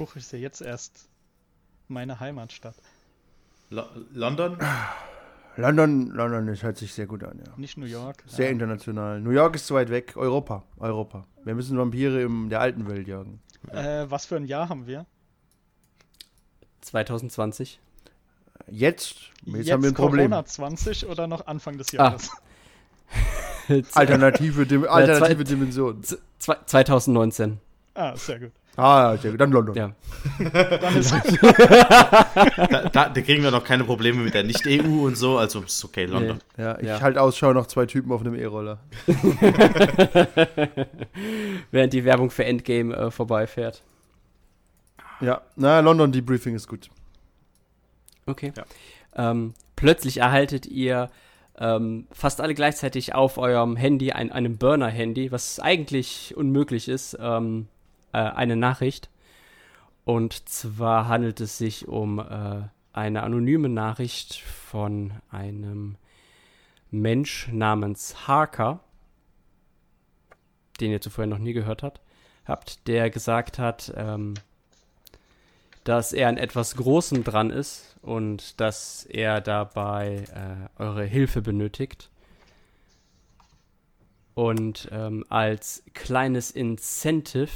Huch, 0.00 0.16
ist 0.16 0.32
ja 0.32 0.38
jetzt 0.38 0.60
erst 0.62 1.08
meine 1.88 2.18
Heimatstadt. 2.20 2.74
Lo 3.70 3.84
London? 4.12 4.58
London, 5.56 6.08
London, 6.10 6.46
das 6.46 6.62
hört 6.62 6.76
sich 6.78 6.92
sehr 6.94 7.06
gut 7.06 7.22
an, 7.22 7.38
ja. 7.44 7.52
Nicht 7.56 7.76
New 7.76 7.86
York. 7.86 8.24
Sehr 8.26 8.46
Ja. 8.46 8.52
international. 8.52 9.20
New 9.20 9.30
York 9.30 9.54
ist 9.56 9.66
zu 9.66 9.74
weit 9.74 9.90
weg. 9.90 10.14
Europa, 10.16 10.62
Europa. 10.78 11.26
Wir 11.44 11.54
müssen 11.54 11.76
Vampire 11.78 12.22
in 12.22 12.48
der 12.48 12.60
alten 12.60 12.88
Welt 12.88 13.06
jagen. 13.06 13.40
Äh, 13.70 14.06
was 14.10 14.26
für 14.26 14.36
ein 14.36 14.46
Jahr 14.46 14.68
haben 14.68 14.86
wir? 14.86 15.06
2020. 16.80 17.80
Jetzt, 18.68 19.16
jetzt, 19.44 19.70
haben 19.70 19.82
wir 19.82 19.90
ein 19.90 19.94
Problem. 19.94 20.30
Corona 20.30 20.44
20 20.46 21.06
oder 21.06 21.26
noch 21.26 21.46
Anfang 21.46 21.74
Ah. 21.74 21.78
des 21.78 21.92
Jahres? 21.92 22.30
Alternative, 23.94 24.66
Dim 24.66 24.84
alternative 24.84 25.44
zwei- 25.44 25.44
Dimension. 25.44 26.02
Z- 26.02 26.20
zwei- 26.38 26.58
2019. 26.66 27.60
Ah, 27.94 28.16
sehr 28.16 28.38
gut. 28.40 28.52
Ah, 28.80 29.16
sehr 29.16 29.32
gut. 29.32 29.40
Dann 29.40 29.52
London. 29.52 29.74
Ja. 29.74 29.92
Dann 30.52 30.96
ist 30.96 31.12
Da, 31.42 32.88
da, 32.92 33.08
da 33.08 33.20
kriegen 33.20 33.42
wir 33.42 33.50
noch 33.50 33.64
keine 33.64 33.84
Probleme 33.84 34.22
mit 34.22 34.34
der 34.34 34.42
Nicht-EU 34.44 35.06
und 35.06 35.16
so, 35.16 35.38
also 35.38 35.60
ist 35.60 35.84
okay, 35.84 36.04
London. 36.06 36.40
Ja, 36.56 36.78
ich 36.78 36.86
Ja. 36.86 37.00
halt 37.00 37.18
Ausschau 37.18 37.52
nach 37.52 37.66
zwei 37.66 37.86
Typen 37.86 38.10
auf 38.12 38.20
einem 38.20 38.34
E-Roller. 38.34 38.78
Während 41.70 41.92
die 41.92 42.04
Werbung 42.04 42.30
für 42.30 42.44
Endgame 42.44 42.94
äh, 42.96 43.10
vorbeifährt. 43.10 43.82
Ja, 45.20 45.42
na, 45.56 45.80
London 45.80 46.12
Debriefing 46.12 46.54
ist 46.54 46.66
gut. 46.68 46.88
Okay. 48.26 48.52
Ja. 48.56 48.64
Ähm, 49.30 49.54
plötzlich 49.76 50.18
erhaltet 50.18 50.66
ihr 50.66 51.10
ähm, 51.58 52.06
fast 52.12 52.40
alle 52.40 52.54
gleichzeitig 52.54 53.14
auf 53.14 53.36
eurem 53.36 53.76
Handy, 53.76 54.12
ein, 54.12 54.32
einem 54.32 54.56
Burner-Handy, 54.56 55.30
was 55.32 55.60
eigentlich 55.60 56.34
unmöglich 56.36 56.88
ist, 56.88 57.18
ähm, 57.20 57.68
äh, 58.12 58.18
eine 58.18 58.56
Nachricht. 58.56 59.10
Und 60.04 60.48
zwar 60.48 61.08
handelt 61.08 61.40
es 61.40 61.58
sich 61.58 61.88
um 61.88 62.18
äh, 62.18 62.62
eine 62.92 63.22
anonyme 63.22 63.68
Nachricht 63.68 64.40
von 64.40 65.12
einem 65.30 65.96
Mensch 66.90 67.48
namens 67.52 68.26
Harker, 68.26 68.80
den 70.80 70.90
ihr 70.90 71.00
zuvor 71.00 71.26
noch 71.26 71.38
nie 71.38 71.52
gehört 71.52 71.82
habt, 71.82 72.00
habt 72.44 72.88
der 72.88 73.10
gesagt 73.10 73.58
hat, 73.58 73.92
ähm, 73.96 74.34
dass 75.84 76.12
er 76.12 76.28
an 76.28 76.36
etwas 76.36 76.76
Großem 76.76 77.24
dran 77.24 77.50
ist 77.50 77.96
und 78.02 78.60
dass 78.60 79.04
er 79.04 79.40
dabei 79.40 80.24
äh, 80.34 80.82
eure 80.82 81.04
Hilfe 81.04 81.42
benötigt. 81.42 82.10
Und 84.34 84.88
ähm, 84.92 85.24
als 85.28 85.82
kleines 85.94 86.50
Incentive 86.50 87.50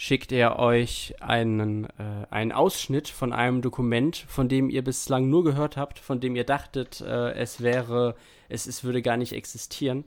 schickt 0.00 0.30
er 0.30 0.60
euch 0.60 1.16
einen, 1.18 1.86
äh, 1.98 2.26
einen 2.30 2.52
Ausschnitt 2.52 3.08
von 3.08 3.32
einem 3.32 3.62
Dokument, 3.62 4.16
von 4.16 4.48
dem 4.48 4.70
ihr 4.70 4.84
bislang 4.84 5.28
nur 5.28 5.42
gehört 5.42 5.76
habt, 5.76 5.98
von 5.98 6.20
dem 6.20 6.36
ihr 6.36 6.44
dachtet, 6.44 7.00
äh, 7.00 7.32
es 7.32 7.60
wäre, 7.62 8.14
es, 8.48 8.68
es 8.68 8.84
würde 8.84 9.02
gar 9.02 9.16
nicht 9.16 9.32
existieren. 9.32 10.04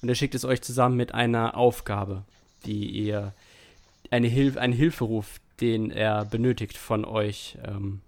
Und 0.00 0.08
er 0.08 0.14
schickt 0.14 0.34
es 0.34 0.46
euch 0.46 0.62
zusammen 0.62 0.96
mit 0.96 1.12
einer 1.12 1.54
Aufgabe, 1.54 2.24
die 2.64 2.88
ihr, 2.88 3.34
eine 4.10 4.26
Hilf 4.26 4.56
ein 4.56 4.72
Hilferuf, 4.72 5.38
den 5.60 5.90
er 5.90 6.24
benötigt 6.24 6.78
von 6.78 7.04
euch, 7.04 7.58
ähm, 7.62 8.00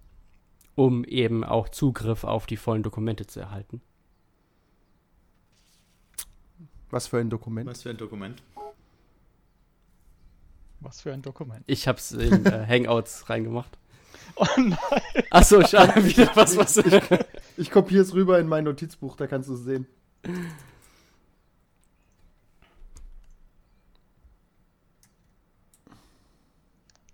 um 0.73 1.03
eben 1.03 1.43
auch 1.43 1.69
Zugriff 1.69 2.23
auf 2.23 2.47
die 2.47 2.57
vollen 2.57 2.81
Dokumente 2.81 3.27
zu 3.27 3.39
erhalten. 3.39 3.81
Was 6.89 7.05
für 7.05 7.19
ein 7.19 7.29
Dokument. 7.29 7.69
Was 7.69 7.83
für 7.83 7.91
ein 7.91 7.97
Dokument? 7.97 8.41
Was 10.83 11.01
für 11.01 11.13
ein 11.13 11.21
Dokument. 11.21 11.63
Ich 11.67 11.87
hab's 11.87 12.11
in 12.11 12.45
äh, 12.45 12.65
Hangouts 12.67 13.29
reingemacht. 13.29 13.77
Oh 14.35 14.45
nein. 14.57 14.77
Achso, 15.29 15.65
schade, 15.65 16.03
wieder 16.05 16.35
was, 16.35 16.57
was. 16.57 16.77
Ich 17.57 17.71
kopiere 17.71 18.01
es 18.01 18.13
rüber 18.13 18.39
in 18.39 18.47
mein 18.47 18.63
Notizbuch, 18.63 19.15
da 19.15 19.27
kannst 19.27 19.49
du 19.49 19.53
es 19.53 19.63
sehen. 19.63 19.87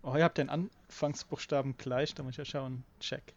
Oh, 0.02 0.16
ihr 0.16 0.24
habt 0.24 0.38
den 0.38 0.50
Anfangsbuchstaben 0.50 1.78
gleich, 1.78 2.16
da 2.16 2.24
muss 2.24 2.32
ich 2.32 2.38
ja 2.38 2.46
schauen. 2.46 2.84
Check. 3.00 3.34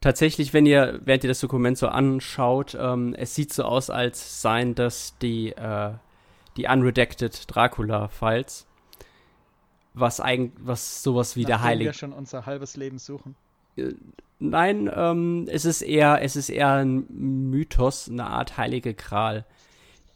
Tatsächlich, 0.00 0.54
wenn 0.54 0.64
ihr, 0.64 1.00
während 1.04 1.24
ihr 1.24 1.28
das 1.28 1.40
Dokument 1.40 1.76
so 1.76 1.88
anschaut, 1.88 2.76
ähm, 2.78 3.14
es 3.14 3.34
sieht 3.34 3.52
so 3.52 3.64
aus, 3.64 3.90
als 3.90 4.40
seien 4.40 4.74
das 4.74 5.18
die, 5.18 5.50
äh, 5.50 5.92
die 6.56 6.66
unredacted 6.66 7.44
Dracula-Files. 7.46 8.66
Was 9.92 10.20
eigentlich, 10.20 10.52
was 10.58 11.02
sowas 11.02 11.36
wie 11.36 11.44
der 11.44 11.56
Nachdem 11.56 11.68
Heilige. 11.68 11.90
wir 11.90 11.94
schon 11.94 12.12
unser 12.12 12.46
halbes 12.46 12.76
Leben 12.76 12.98
suchen. 12.98 13.34
Nein, 14.38 14.90
ähm, 14.94 15.46
es 15.50 15.66
ist 15.66 15.82
eher, 15.82 16.22
es 16.22 16.34
ist 16.34 16.48
eher 16.48 16.72
ein 16.76 17.06
Mythos, 17.50 18.08
eine 18.08 18.26
Art 18.26 18.56
heilige 18.56 18.94
Gral. 18.94 19.44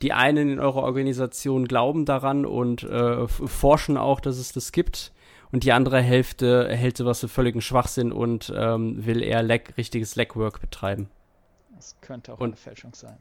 Die 0.01 0.13
einen 0.13 0.49
in 0.49 0.61
eurer 0.61 0.83
Organisation 0.83 1.67
glauben 1.67 2.05
daran 2.07 2.47
und 2.47 2.85
äh, 2.85 3.29
forschen 3.29 3.97
auch, 3.97 4.21
dass 4.21 4.39
es 4.39 4.53
das 4.53 4.73
gibt. 4.73 5.13
Und 5.55 5.63
die 5.63 5.73
andere 5.73 6.01
Hälfte 6.03 6.69
hält 6.75 6.97
sowas 6.97 7.21
für 7.21 7.29
völligen 7.29 7.61
Schwachsinn 7.61 8.11
und 8.11 8.53
ähm, 8.57 9.07
will 9.07 9.23
eher 9.23 9.41
leg 9.41 9.73
richtiges 9.77 10.17
Legwork 10.17 10.61
betreiben. 10.61 11.09
Das 11.77 11.95
könnte 12.01 12.33
auch 12.33 12.41
Und- 12.41 12.49
eine 12.49 12.57
Fälschung 12.57 12.93
sein. 12.93 13.19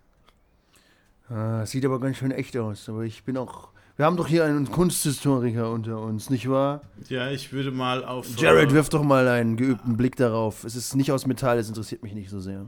Ah, 1.29 1.63
sieht 1.67 1.85
aber 1.85 1.99
ganz 1.99 2.17
schön 2.17 2.31
echt 2.31 2.57
aus. 2.57 2.89
Aber 2.89 3.03
ich 3.03 3.23
bin 3.23 3.37
auch. 3.37 3.69
Wir 3.95 4.05
haben 4.05 4.17
doch 4.17 4.27
hier 4.27 4.43
einen 4.43 4.71
Kunsthistoriker 4.71 5.69
unter 5.69 6.01
uns, 6.01 6.31
nicht 6.31 6.49
wahr? 6.49 6.81
Ja, 7.09 7.29
ich 7.29 7.53
würde 7.53 7.69
mal 7.69 8.03
auf. 8.03 8.27
Jared, 8.37 8.71
äh, 8.71 8.73
wirf 8.73 8.89
doch 8.89 9.03
mal 9.03 9.27
einen 9.27 9.55
geübten 9.55 9.97
Blick 9.97 10.15
darauf. 10.15 10.63
Es 10.63 10.75
ist 10.75 10.95
nicht 10.95 11.11
aus 11.11 11.27
Metall, 11.27 11.59
es 11.59 11.67
interessiert 11.69 12.01
mich 12.01 12.15
nicht 12.15 12.31
so 12.31 12.39
sehr. 12.39 12.65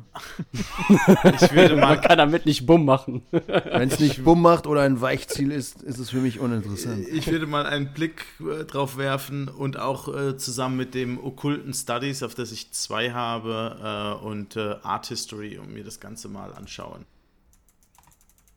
ich 0.54 1.52
würde 1.52 1.78
Man 1.78 1.80
mal, 1.80 2.02
kann 2.02 2.20
damit 2.20 2.46
nicht 2.46 2.68
bumm 2.68 2.86
machen. 2.86 3.24
Wenn 3.32 3.90
es 3.90 4.00
nicht 4.00 4.24
Bumm 4.24 4.44
macht 4.44 4.68
oder 4.68 4.82
ein 4.82 5.02
Weichziel 5.02 5.52
ist, 5.52 5.82
ist 5.82 5.98
es 5.98 6.12
für 6.12 6.20
mich 6.20 6.40
uninteressant. 6.40 7.08
ich 7.08 7.26
würde 7.32 7.48
mal 7.48 7.66
einen 7.66 7.92
Blick 7.92 8.24
äh, 8.40 8.64
drauf 8.64 9.00
werfen 9.00 9.48
und 9.48 9.80
auch 9.80 10.16
äh, 10.16 10.38
zusammen 10.38 10.78
mit 10.78 10.94
dem 10.94 11.18
okkulten 11.18 11.74
Studies, 11.74 12.22
auf 12.22 12.36
das 12.36 12.52
ich 12.52 12.72
zwei 12.72 13.14
habe, 13.14 14.20
äh, 14.22 14.24
und 14.24 14.58
äh, 14.58 14.76
Art 14.84 15.08
History, 15.08 15.58
um 15.58 15.74
mir 15.74 15.84
das 15.84 16.00
Ganze 16.00 16.30
mal 16.30 16.54
anschauen. 16.54 17.08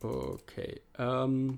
Okay. 0.01 0.81
Ähm. 0.99 1.57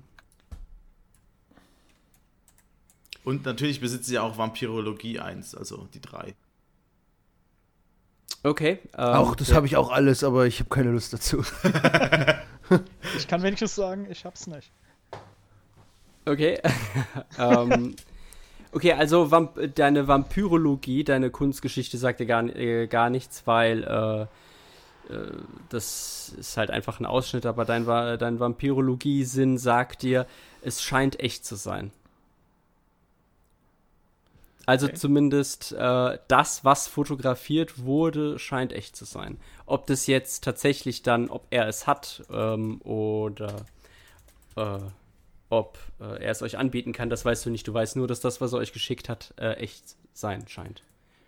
Und 3.24 3.44
natürlich 3.44 3.80
besitzt 3.80 4.06
sie 4.06 4.18
auch 4.18 4.36
Vampirologie 4.36 5.20
1, 5.20 5.54
also 5.54 5.88
die 5.94 6.00
drei. 6.00 6.34
Okay. 8.42 8.80
Ähm, 8.96 9.04
auch, 9.04 9.36
das 9.36 9.52
habe 9.52 9.66
ich 9.66 9.76
auch 9.76 9.90
alles, 9.90 10.24
aber 10.24 10.46
ich 10.46 10.58
habe 10.58 10.70
keine 10.70 10.90
Lust 10.90 11.12
dazu. 11.12 11.44
ich 13.16 13.28
kann 13.28 13.42
wenigstens 13.42 13.76
sagen, 13.76 14.06
ich 14.10 14.24
hab's 14.24 14.46
nicht. 14.48 14.72
Okay. 16.24 16.60
ähm, 17.38 17.94
okay, 18.72 18.92
also 18.92 19.30
Vamp 19.30 19.74
deine 19.76 20.08
Vampyrologie, 20.08 21.04
deine 21.04 21.30
Kunstgeschichte 21.30 21.98
sagt 21.98 22.18
dir 22.18 22.26
gar, 22.26 22.44
äh, 22.44 22.88
gar 22.88 23.10
nichts, 23.10 23.42
weil 23.46 23.84
äh, 23.84 25.12
äh, 25.12 25.32
das 25.68 26.34
ist 26.36 26.56
halt 26.56 26.70
einfach 26.70 26.98
ein 26.98 27.06
Ausschnitt, 27.06 27.46
aber 27.46 27.64
dein, 27.64 27.86
dein 27.86 28.40
Vampyrologie-Sinn 28.40 29.58
sagt 29.58 30.02
dir, 30.02 30.26
es 30.62 30.82
scheint 30.82 31.20
echt 31.20 31.44
zu 31.44 31.54
sein. 31.54 31.92
Also 34.66 34.86
okay. 34.86 34.96
zumindest 34.96 35.72
äh, 35.72 36.18
das, 36.28 36.64
was 36.64 36.86
fotografiert 36.86 37.84
wurde, 37.84 38.38
scheint 38.38 38.72
echt 38.72 38.94
zu 38.94 39.04
sein. 39.04 39.38
Ob 39.66 39.86
das 39.86 40.06
jetzt 40.06 40.44
tatsächlich 40.44 41.02
dann, 41.02 41.28
ob 41.30 41.46
er 41.50 41.66
es 41.66 41.86
hat 41.86 42.22
ähm, 42.30 42.80
oder 42.82 43.66
äh, 44.56 44.78
ob 45.48 45.78
äh, 46.00 46.22
er 46.22 46.30
es 46.30 46.42
euch 46.42 46.58
anbieten 46.58 46.92
kann, 46.92 47.10
das 47.10 47.24
weißt 47.24 47.44
du 47.44 47.50
nicht. 47.50 47.66
Du 47.66 47.74
weißt 47.74 47.96
nur, 47.96 48.06
dass 48.06 48.20
das, 48.20 48.40
was 48.40 48.52
er 48.52 48.58
euch 48.58 48.72
geschickt 48.72 49.08
hat, 49.08 49.34
äh, 49.36 49.54
echt 49.54 49.96
sein 50.12 50.46
scheint. 50.46 50.82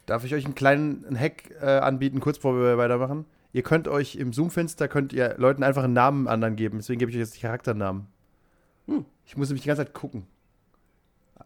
Darf 0.07 0.25
ich 0.25 0.35
euch 0.35 0.45
einen 0.45 0.55
kleinen 0.55 1.19
Hack 1.19 1.51
äh, 1.61 1.79
anbieten, 1.79 2.21
kurz 2.21 2.39
bevor 2.39 2.57
wir 2.57 2.79
weitermachen? 2.79 3.25
Ihr 3.53 3.63
könnt 3.63 3.89
euch 3.89 4.17
im 4.17 4.33
Zoom-Fenster 4.33 4.89
könnt 4.89 5.13
ihr 5.13 5.35
Leuten 5.39 5.63
einfach 5.63 5.85
einen 5.85 5.93
Namen 5.93 6.29
anderen 6.29 6.57
geben. 6.57 6.79
Deswegen 6.79 6.99
gebe 6.99 7.11
ich 7.11 7.17
euch 7.17 7.21
jetzt 7.21 7.37
die 7.37 7.41
Charakternamen. 7.41 8.07
Hm. 8.87 9.05
Ich 9.27 9.37
muss 9.37 9.49
nämlich 9.49 9.63
die 9.63 9.69
ganze 9.69 9.85
Zeit 9.85 9.95
gucken. 9.95 10.27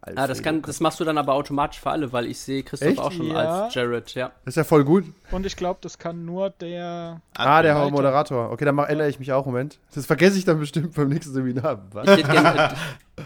Alfredo. 0.01 0.21
Ah, 0.21 0.27
das, 0.27 0.41
kann, 0.41 0.61
das 0.61 0.79
machst 0.79 0.99
du 0.99 1.03
dann 1.03 1.17
aber 1.17 1.33
automatisch 1.33 1.79
für 1.79 1.89
alle, 1.89 2.13
weil 2.13 2.27
ich 2.27 2.39
sehe 2.39 2.63
Christoph 2.63 2.89
Echt? 2.89 2.99
auch 2.99 3.11
schon 3.11 3.27
ja. 3.27 3.63
als 3.63 3.73
Jared, 3.73 4.13
ja. 4.15 4.31
Das 4.45 4.53
ist 4.53 4.55
ja 4.55 4.63
voll 4.63 4.85
gut. 4.85 5.05
Und 5.31 5.45
ich 5.45 5.55
glaube, 5.55 5.79
das 5.81 5.97
kann 5.97 6.25
nur 6.25 6.51
der. 6.51 7.21
Ah, 7.35 7.61
der 7.61 7.73
Leiter. 7.73 7.91
Moderator. 7.91 8.51
Okay, 8.51 8.65
dann 8.65 8.75
mach, 8.75 8.87
ändere 8.87 9.09
ich 9.09 9.19
mich 9.19 9.33
auch. 9.33 9.45
Moment. 9.45 9.79
Das 9.93 10.05
vergesse 10.05 10.37
ich 10.37 10.45
dann 10.45 10.59
bestimmt 10.59 10.93
beim 10.95 11.09
nächsten 11.09 11.33
Seminar. 11.33 11.85
Was? 11.91 12.07
Ich 12.07 12.17
hätte 12.17 12.31
gerne, 12.31 12.75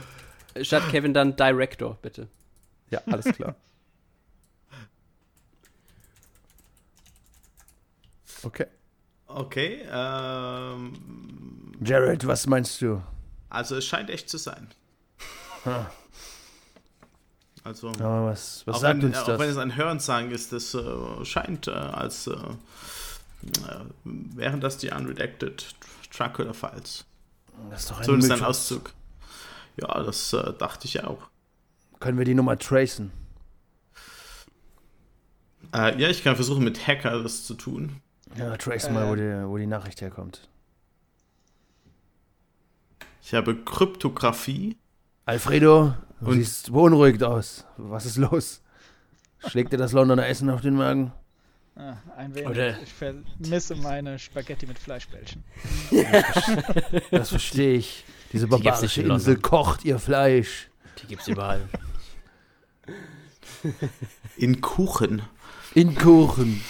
statt 0.62 0.84
Kevin 0.90 1.14
dann 1.14 1.36
Director, 1.36 1.98
bitte. 2.02 2.28
Ja, 2.90 3.02
alles 3.06 3.26
klar. 3.26 3.52
okay. 8.44 8.66
Okay. 9.28 9.82
Ähm, 9.92 10.94
Jared, 11.84 12.26
was 12.26 12.48
meinst 12.48 12.82
du? 12.82 13.02
Also, 13.50 13.76
es 13.76 13.86
scheint 13.86 14.10
echt 14.10 14.30
zu 14.30 14.38
sein. 14.38 14.70
Also, 17.64 17.90
Aber 17.90 18.26
was, 18.26 18.68
was 18.68 18.82
sagt 18.82 19.02
wenn, 19.02 19.10
uns 19.10 19.18
auch 19.20 19.26
das? 19.26 19.40
wenn 19.40 19.50
es 19.50 19.58
ein 19.58 19.76
Hörensagen 19.76 20.32
ist, 20.32 20.52
das 20.52 20.74
äh, 20.74 21.26
scheint 21.26 21.68
äh, 21.68 21.72
als 21.72 22.28
äh, 22.28 22.34
äh, 22.34 23.86
wären 24.04 24.60
das 24.60 24.78
die 24.78 24.92
unredacted 24.92 25.74
Dracula 26.16 26.54
Files. 26.54 27.06
Das 27.70 27.82
ist 27.82 27.92
doch 27.92 28.00
ein 28.00 28.04
Zumindest 28.04 28.32
ein 28.32 28.44
Auszug. 28.44 28.94
Ja, 29.78 30.04
das 30.04 30.34
äh, 30.34 30.54
dachte 30.54 30.88
ich 30.88 31.04
auch. 31.04 31.30
Können 32.00 32.18
wir 32.18 32.26
die 32.26 32.36
Nummer 32.36 32.58
tracen? 32.58 33.12
Äh, 35.74 36.00
ja, 36.00 36.10
ich 36.10 36.24
kann 36.24 36.36
versuchen, 36.36 36.64
mit 36.64 36.86
Hacker 36.86 37.24
das 37.24 37.46
zu 37.46 37.54
tun. 37.54 38.02
Ja, 38.38 38.58
trace 38.58 38.90
mal, 38.90 39.10
wo 39.10 39.16
die, 39.16 39.48
wo 39.48 39.58
die 39.58 39.68
Nachricht 39.68 40.02
herkommt. 40.02 40.48
Ich 43.22 43.34
habe 43.34 43.56
Kryptographie. 43.56 44.78
Alfredo, 45.26 45.96
du 46.20 46.32
Und 46.32 46.34
siehst 46.34 46.74
beunruhigt 46.74 47.24
aus. 47.24 47.66
Was 47.78 48.06
ist 48.06 48.18
los? 48.18 48.62
Schlägt 49.48 49.72
dir 49.72 49.78
das 49.78 49.94
Londoner 49.94 50.28
Essen 50.28 50.50
auf 50.50 50.62
den 50.62 50.76
Magen? 50.76 51.14
Ah, 51.76 51.96
ein 52.18 52.36
wenig. 52.36 52.50
Oder 52.50 52.82
ich 52.82 52.94
vermisse 52.94 53.76
meine 53.76 54.20
Spaghetti 54.20 54.68
mit 54.68 54.78
Fleischbällchen. 54.78 55.44
das 57.12 57.30
verstehe 57.30 57.76
ich. 57.76 58.04
Diese 58.32 58.48
barbarische 58.48 59.02
Die 59.02 59.10
Insel 59.10 59.38
kocht 59.38 59.86
ihr 59.86 59.98
Fleisch. 59.98 60.70
Die 61.02 61.08
gibt's 61.08 61.28
überall. 61.28 61.62
In 64.38 64.62
Kuchen. 64.62 65.24
In 65.74 65.96
Kuchen. 65.96 66.62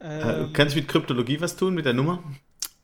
ähm, 0.00 0.52
kannst 0.52 0.74
du 0.74 0.80
mit 0.80 0.88
Kryptologie 0.88 1.40
was 1.40 1.56
tun, 1.56 1.74
mit 1.74 1.86
der 1.86 1.94
Nummer? 1.94 2.22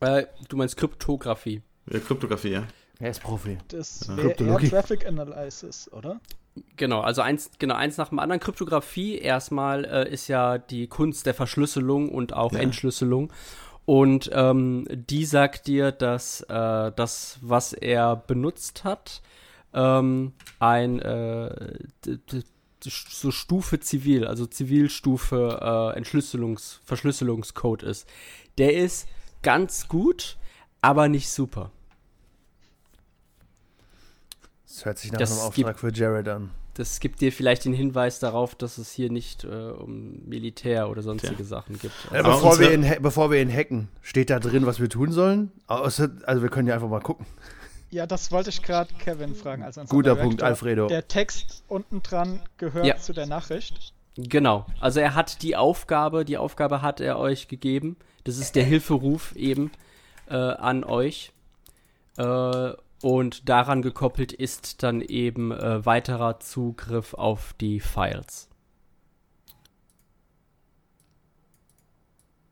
Äh, 0.00 0.26
du 0.48 0.56
meinst 0.56 0.76
Kryptographie. 0.76 1.62
Ja, 1.90 1.98
Kryptographie, 2.00 2.50
ja. 2.50 2.64
Er 2.98 3.10
ist 3.10 3.22
Profi. 3.22 3.58
Das 3.68 4.06
ja. 4.08 4.16
wäre 4.16 4.68
Traffic 4.68 5.06
Analysis, 5.06 5.90
oder? 5.92 6.20
Genau, 6.76 7.00
also 7.00 7.22
eins, 7.22 7.50
genau, 7.58 7.74
eins 7.74 7.96
nach 7.96 8.08
dem 8.08 8.18
anderen. 8.18 8.40
Kryptographie 8.40 9.18
erstmal 9.18 9.84
äh, 9.84 10.12
ist 10.12 10.28
ja 10.28 10.58
die 10.58 10.86
Kunst 10.86 11.24
der 11.26 11.34
Verschlüsselung 11.34 12.10
und 12.10 12.34
auch 12.34 12.52
ja. 12.52 12.58
Entschlüsselung. 12.58 13.32
Und 13.86 14.30
ähm, 14.34 14.86
die 14.90 15.24
sagt 15.24 15.66
dir, 15.66 15.92
dass 15.92 16.42
äh, 16.42 16.92
das, 16.94 17.38
was 17.40 17.72
er 17.72 18.16
benutzt 18.16 18.84
hat, 18.84 19.22
ähm, 19.72 20.32
ein 20.58 21.00
äh, 21.00 21.74
so 22.82 23.30
Stufe 23.30 23.80
Zivil, 23.80 24.26
also 24.26 24.46
Zivilstufe 24.46 25.92
äh, 25.94 25.96
Entschlüsselungs 25.96 26.80
Verschlüsselungscode 26.84 27.82
ist. 27.82 28.08
Der 28.58 28.74
ist 28.74 29.08
ganz 29.42 29.88
gut, 29.88 30.37
aber 30.81 31.09
nicht 31.09 31.31
super. 31.31 31.70
Das 34.66 34.85
hört 34.85 34.98
sich 34.98 35.12
nach 35.12 35.18
das 35.18 35.33
einem 35.33 35.40
Auftrag 35.40 35.66
gibt, 35.66 35.81
für 35.81 35.92
Jared 35.92 36.29
an. 36.29 36.50
Das 36.74 37.00
gibt 37.00 37.20
dir 37.20 37.33
vielleicht 37.33 37.64
den 37.64 37.74
Hinweis 37.74 38.20
darauf, 38.20 38.55
dass 38.55 38.79
es 38.79 38.92
hier 38.92 39.11
nicht 39.11 39.44
äh, 39.44 39.48
um 39.48 40.24
Militär 40.26 40.88
oder 40.88 41.03
sonstige 41.03 41.42
ja. 41.42 41.44
Sachen 41.44 41.79
gibt. 41.79 41.94
Also 42.11 42.14
ja, 42.14 42.22
bevor, 42.22 42.59
wir 42.61 42.72
ihn, 42.72 43.03
bevor 43.03 43.31
wir 43.31 43.42
ihn 43.42 43.53
hacken, 43.53 43.88
steht 44.00 44.31
da 44.31 44.38
drin, 44.38 44.66
was 44.66 44.81
wir 44.81 44.88
tun 44.88 45.11
sollen? 45.11 45.50
Also 45.66 46.09
wir 46.24 46.48
können 46.48 46.68
ja 46.68 46.74
einfach 46.74 46.88
mal 46.88 47.00
gucken. 47.00 47.26
Ja, 47.90 48.07
das 48.07 48.31
wollte 48.31 48.50
ich 48.50 48.62
gerade 48.62 48.94
Kevin 48.94 49.35
fragen. 49.35 49.64
Also 49.64 49.83
Guter 49.83 50.14
Director. 50.14 50.22
Punkt, 50.22 50.42
Alfredo. 50.44 50.87
Der 50.87 51.09
Text 51.09 51.64
unten 51.66 52.03
dran 52.03 52.40
gehört 52.57 52.87
ja. 52.87 52.96
zu 52.96 53.12
der 53.12 53.26
Nachricht. 53.26 53.92
Genau. 54.16 54.66
Also 54.79 55.00
er 55.00 55.14
hat 55.14 55.42
die 55.42 55.57
Aufgabe, 55.57 56.24
die 56.24 56.38
Aufgabe 56.38 56.83
hat 56.83 57.00
er 57.00 57.18
euch 57.18 57.48
gegeben. 57.48 57.96
Das 58.24 58.38
ist 58.38 58.56
der 58.56 58.64
Hilferuf 58.64 59.35
eben 59.37 59.70
äh, 60.26 60.35
an 60.35 60.85
euch. 60.85 61.33
Äh, 62.16 62.72
und 63.02 63.48
daran 63.48 63.80
gekoppelt 63.83 64.33
ist 64.33 64.83
dann 64.83 65.00
eben 65.00 65.52
äh, 65.52 65.85
weiterer 65.87 66.38
Zugriff 66.40 67.14
auf 67.14 67.54
die 67.54 67.80
Files. 67.80 68.48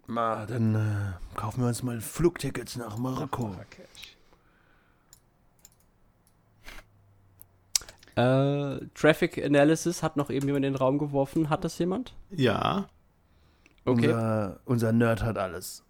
Na, 0.06 0.46
dann 0.46 0.74
äh, 0.74 1.36
kaufen 1.36 1.60
wir 1.60 1.68
uns 1.68 1.82
mal 1.82 2.00
Flugtickets 2.00 2.76
nach 2.76 2.96
Marokko. 2.96 3.54
Äh, 8.16 8.86
Traffic 8.94 9.44
Analysis 9.44 10.02
hat 10.02 10.16
noch 10.16 10.30
eben 10.30 10.46
jemand 10.46 10.64
in 10.64 10.72
den 10.72 10.76
Raum 10.76 10.96
geworfen. 10.98 11.50
Hat 11.50 11.62
das 11.62 11.78
jemand? 11.78 12.14
Ja. 12.30 12.88
Okay. 13.88 14.08
Unser, 14.08 14.60
unser 14.64 14.92
Nerd 14.92 15.22
hat 15.22 15.38
alles. 15.38 15.84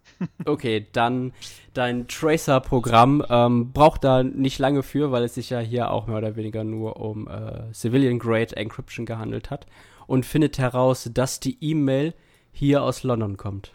Okay, 0.45 0.87
dann 0.91 1.31
dein 1.73 2.07
Tracer-Programm 2.07 3.23
ähm, 3.29 3.71
braucht 3.71 4.03
da 4.03 4.21
nicht 4.23 4.59
lange 4.59 4.83
für, 4.83 5.11
weil 5.11 5.23
es 5.23 5.35
sich 5.35 5.49
ja 5.49 5.59
hier 5.59 5.91
auch 5.91 6.07
mehr 6.07 6.17
oder 6.17 6.35
weniger 6.35 6.63
nur 6.63 6.99
um 6.99 7.27
äh, 7.27 7.73
Civilian-Grade 7.73 8.57
Encryption 8.57 9.05
gehandelt 9.05 9.49
hat 9.49 9.65
und 10.07 10.25
findet 10.25 10.57
heraus, 10.57 11.09
dass 11.13 11.39
die 11.39 11.57
E-Mail 11.61 12.13
hier 12.51 12.83
aus 12.83 13.03
London 13.03 13.37
kommt. 13.37 13.71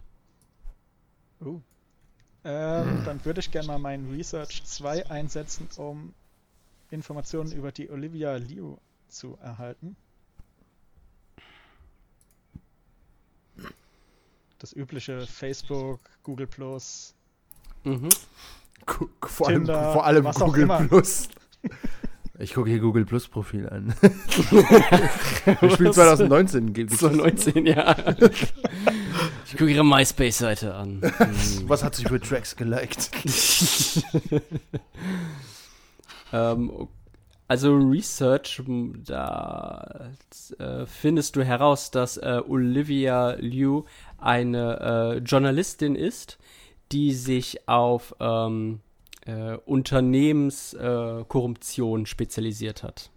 Uh. 1.41 1.61
Ähm, 2.45 2.99
hm. 2.99 3.05
Dann 3.05 3.25
würde 3.25 3.41
ich 3.41 3.51
gerne 3.51 3.69
mal 3.69 3.79
meinen 3.79 4.11
Research 4.11 4.65
2 4.65 5.11
einsetzen, 5.11 5.69
um 5.77 6.13
Informationen 6.91 7.53
über 7.53 7.73
die 7.73 7.91
Olivia 7.91 8.37
Liu 8.37 8.77
zu 9.09 9.39
erhalten. 9.41 9.97
Das 14.59 14.73
übliche 14.73 15.27
Facebook, 15.27 16.01
Google 16.23 16.47
Plus. 16.47 17.14
Mhm. 17.85 18.09
Vor, 19.23 19.49
Tinder, 19.49 19.79
allem, 19.79 19.93
vor 19.93 20.07
allem 20.07 20.25
Google 20.33 20.88
Plus. 20.88 21.29
Ich 22.37 22.53
gucke 22.53 22.69
hier 22.69 22.81
Google 22.81 23.05
Plus 23.05 23.29
Profil 23.29 23.69
an. 23.69 23.95
Wir 24.01 25.71
spielen 25.71 25.93
2019. 25.93 26.88
2019, 26.88 27.67
ja. 27.67 27.95
Ich 29.47 29.53
gucke 29.53 29.71
ihre 29.71 29.85
MySpace-Seite 29.85 30.75
an. 30.75 31.01
Was 31.69 31.85
hat 31.85 31.95
sich 31.95 32.09
für 32.09 32.19
Tracks 32.19 32.57
geliked? 32.57 33.11
ähm, 36.33 36.88
also 37.47 37.77
Research, 37.77 38.62
da 39.07 40.11
äh, 40.59 40.87
findest 40.87 41.37
du 41.37 41.45
heraus, 41.45 41.93
dass 41.93 42.17
äh, 42.17 42.40
Olivia 42.49 43.37
Liu 43.38 43.85
eine 44.18 44.81
äh, 44.81 45.18
Journalistin 45.18 45.94
ist, 45.94 46.38
die 46.92 47.12
sich 47.12 47.68
auf 47.68 48.14
ähm, 48.20 48.81
äh, 49.27 49.57
Unternehmenskorruption 49.64 52.03
äh, 52.03 52.07
spezialisiert 52.07 52.83
hat. 52.83 53.11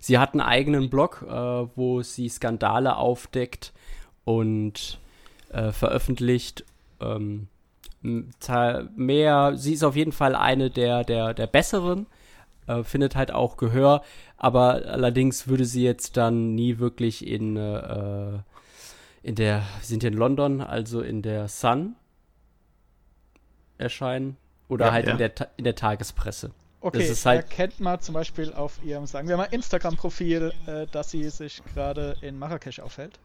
Sie 0.00 0.18
hat 0.18 0.32
einen 0.32 0.40
eigenen 0.40 0.88
Blog, 0.90 1.24
äh, 1.28 1.32
wo 1.32 2.02
sie 2.02 2.28
Skandale 2.28 2.96
aufdeckt 2.96 3.72
und 4.24 4.98
äh, 5.50 5.70
veröffentlicht. 5.72 6.64
Ähm, 7.00 7.48
mehr, 8.94 9.54
sie 9.56 9.72
ist 9.72 9.82
auf 9.82 9.96
jeden 9.96 10.12
Fall 10.12 10.36
eine 10.36 10.70
der, 10.70 11.02
der, 11.02 11.34
der 11.34 11.46
besseren, 11.46 12.06
äh, 12.66 12.84
findet 12.84 13.16
halt 13.16 13.32
auch 13.32 13.56
Gehör, 13.56 14.02
aber 14.36 14.82
allerdings 14.86 15.48
würde 15.48 15.64
sie 15.64 15.82
jetzt 15.82 16.16
dann 16.16 16.54
nie 16.54 16.78
wirklich 16.78 17.26
in, 17.26 17.56
äh, 17.56 18.38
in 19.26 19.34
der, 19.34 19.62
wir 19.80 19.84
sind 19.84 20.04
hier 20.04 20.12
in 20.12 20.16
London, 20.16 20.60
also 20.60 21.00
in 21.00 21.20
der 21.20 21.48
Sun 21.48 21.96
erscheinen 23.76 24.36
oder 24.68 24.86
ja, 24.86 24.92
halt 24.92 25.06
ja. 25.06 25.12
In, 25.12 25.18
der, 25.18 25.32
in 25.56 25.64
der 25.64 25.74
Tagespresse. 25.74 26.52
Okay, 26.80 27.08
das 27.08 27.26
halt 27.26 27.42
erkennt 27.42 27.80
man 27.80 28.00
zum 28.00 28.12
Beispiel 28.14 28.52
auf 28.52 28.78
ihrem, 28.84 29.06
sagen 29.06 29.26
wir 29.26 29.36
mal, 29.36 29.46
Instagram-Profil, 29.46 30.52
äh, 30.66 30.86
dass 30.92 31.10
sie 31.10 31.28
sich 31.28 31.60
gerade 31.74 32.16
in 32.20 32.38
Marrakesch 32.38 32.78
aufhält? 32.78 33.18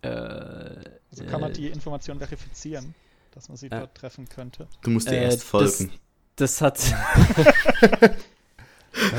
Äh, 0.00 0.08
also 0.08 1.24
kann 1.28 1.42
man 1.42 1.50
äh, 1.50 1.54
die 1.54 1.66
Information 1.68 2.16
verifizieren, 2.16 2.94
dass 3.32 3.50
man 3.50 3.58
sie 3.58 3.66
äh, 3.66 3.78
dort 3.78 3.94
treffen 3.94 4.26
könnte? 4.26 4.68
Du 4.80 4.88
musst 4.88 5.10
dir 5.10 5.18
äh, 5.18 5.24
erst 5.24 5.42
folgen. 5.42 5.92
Das, 6.36 6.58
das 6.58 6.62
hat. 6.62 6.80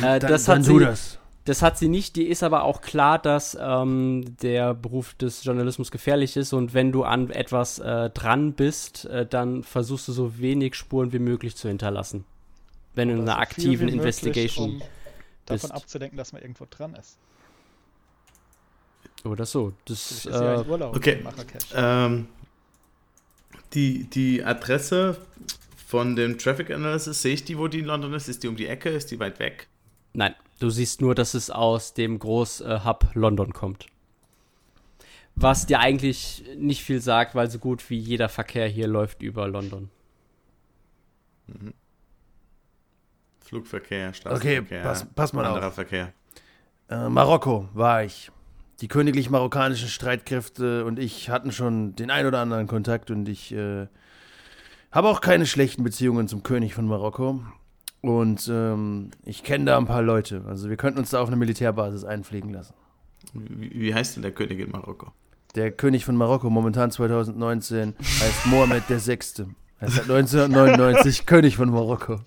dann, 0.02 0.20
das 0.20 0.20
dann, 0.20 0.32
hat 0.32 0.48
dann 0.48 0.63
sie, 0.63 0.80
das. 0.80 1.21
Das 1.45 1.63
hat 1.63 1.77
sie 1.77 1.88
nicht. 1.88 2.15
Die 2.15 2.27
ist 2.27 2.43
aber 2.43 2.63
auch 2.63 2.82
klar, 2.82 3.17
dass 3.17 3.58
ähm, 3.60 4.38
der 4.41 4.75
Beruf 4.75 5.15
des 5.15 5.43
Journalismus 5.43 5.89
gefährlich 5.89 6.38
ist 6.38 6.54
und 6.54 6.73
wenn 6.73 6.91
du 6.91 7.04
an 7.04 7.32
etwas 7.32 7.80
äh, 7.80 8.12
dran 8.12 8.54
bist, 8.54 9.06
äh, 9.06 9.25
dann 9.25 9.63
versuchst 9.63 10.08
du 10.08 10.12
so 10.12 10.38
wenig 10.38 10.75
Spuren 10.75 11.13
wie 11.13 11.19
möglich 11.19 11.56
zu 11.56 11.67
hinterlassen. 11.67 12.25
Wenn 12.93 13.08
du 13.08 13.15
in 13.15 13.21
einer 13.21 13.34
so 13.34 13.38
aktiven 13.38 13.88
Investigation 13.88 14.73
möglich, 14.73 14.88
um 14.88 14.91
davon 15.45 15.69
bist. 15.69 15.73
abzudenken, 15.73 16.17
dass 16.17 16.34
man 16.34 16.41
irgendwo 16.41 16.67
dran 16.69 16.93
ist. 16.93 17.17
Oder 19.23 19.45
so. 19.45 19.73
Das, 19.86 20.12
ist 20.12 20.25
ja 20.25 20.62
äh, 20.62 20.67
Urlaub 20.67 20.95
okay. 20.95 21.23
Ähm, 21.73 22.27
die, 23.73 24.04
die 24.06 24.43
Adresse 24.43 25.17
von 25.88 26.15
dem 26.15 26.38
Traffic 26.38 26.71
Analysis, 26.71 27.21
sehe 27.21 27.34
ich 27.34 27.43
die, 27.43 27.58
wo 27.58 27.67
die 27.67 27.80
in 27.80 27.86
London 27.86 28.13
ist? 28.13 28.27
Ist 28.27 28.43
die 28.43 28.47
um 28.47 28.56
die 28.56 28.67
Ecke? 28.67 28.89
Ist 28.89 29.12
die 29.12 29.19
weit 29.19 29.39
weg? 29.39 29.67
Nein. 30.13 30.36
Du 30.62 30.69
siehst 30.69 31.02
nur, 31.02 31.15
dass 31.15 31.34
es 31.34 31.50
aus 31.50 31.95
dem 31.95 32.19
Groß-Hub 32.19 33.15
London 33.15 33.52
kommt. 33.52 33.88
Was 35.34 35.65
dir 35.65 35.80
eigentlich 35.80 36.43
nicht 36.56 36.84
viel 36.84 37.02
sagt, 37.02 37.34
weil 37.34 37.50
so 37.50 37.58
gut 37.58 37.89
wie 37.89 37.97
jeder 37.97 38.30
Verkehr 38.30 38.67
hier 38.67 38.86
läuft 38.88 39.24
über 39.24 39.47
London. 39.47 39.89
Mhm. 41.47 41.74
Flugverkehr, 43.39 44.13
Straßenverkehr, 44.13 44.62
okay, 44.62 44.84
pass, 44.84 45.08
pass 45.15 45.34
mal 45.34 45.45
anderer 45.45 45.69
auf. 45.69 45.74
Verkehr. 45.74 46.13
Äh, 46.89 47.10
Marokko 47.10 47.67
war 47.74 48.04
ich. 48.04 48.32
Die 48.82 48.88
königlich 48.88 49.32
marokkanischen 49.32 49.89
Streitkräfte 49.89 50.86
und 50.86 51.00
ich 51.00 51.32
hatten 51.32 51.52
schon 51.52 51.95
den 51.95 52.12
ein 52.12 52.28
oder 52.28 52.39
anderen 52.39 52.67
Kontakt 52.67 53.10
und 53.10 53.28
ich 53.28 53.52
äh, 53.52 53.88
habe 54.91 55.10
auch 55.10 55.21
keine 55.21 55.47
schlechten 55.47 55.84
Beziehungen 55.84 56.28
zum 56.28 56.43
König 56.43 56.76
von 56.76 56.86
Marokko. 56.86 57.41
Und 58.02 58.50
ähm, 58.52 59.12
ich 59.26 59.44
kenne 59.44 59.66
da 59.66 59.78
ein 59.78 59.86
paar 59.86 60.02
Leute. 60.02 60.44
Also 60.48 60.70
wir 60.70 60.78
könnten 60.78 61.00
uns 61.00 61.12
da 61.12 61.22
auf 61.22 61.28
eine 61.28 61.36
Militärbasis 61.36 62.04
einfliegen 62.04 62.52
lassen. 62.52 62.74
Wie, 63.34 63.80
wie 63.80 63.94
heißt 63.94 64.16
denn 64.16 64.24
der 64.24 64.32
König 64.32 64.60
in 64.60 64.72
Marokko? 64.72 65.12
Der 65.56 65.72
König 65.72 66.06
von 66.06 66.16
Marokko, 66.16 66.50
momentan 66.50 66.92
2019, 66.92 67.94
heißt 68.00 68.46
Mohammed 68.48 68.90
VI. 68.90 69.46
Er 69.80 69.88
ist 69.88 69.96
seit 69.96 70.10
1999 70.10 71.26
König 71.26 71.58
von 71.58 71.70
Marokko. 71.70 72.22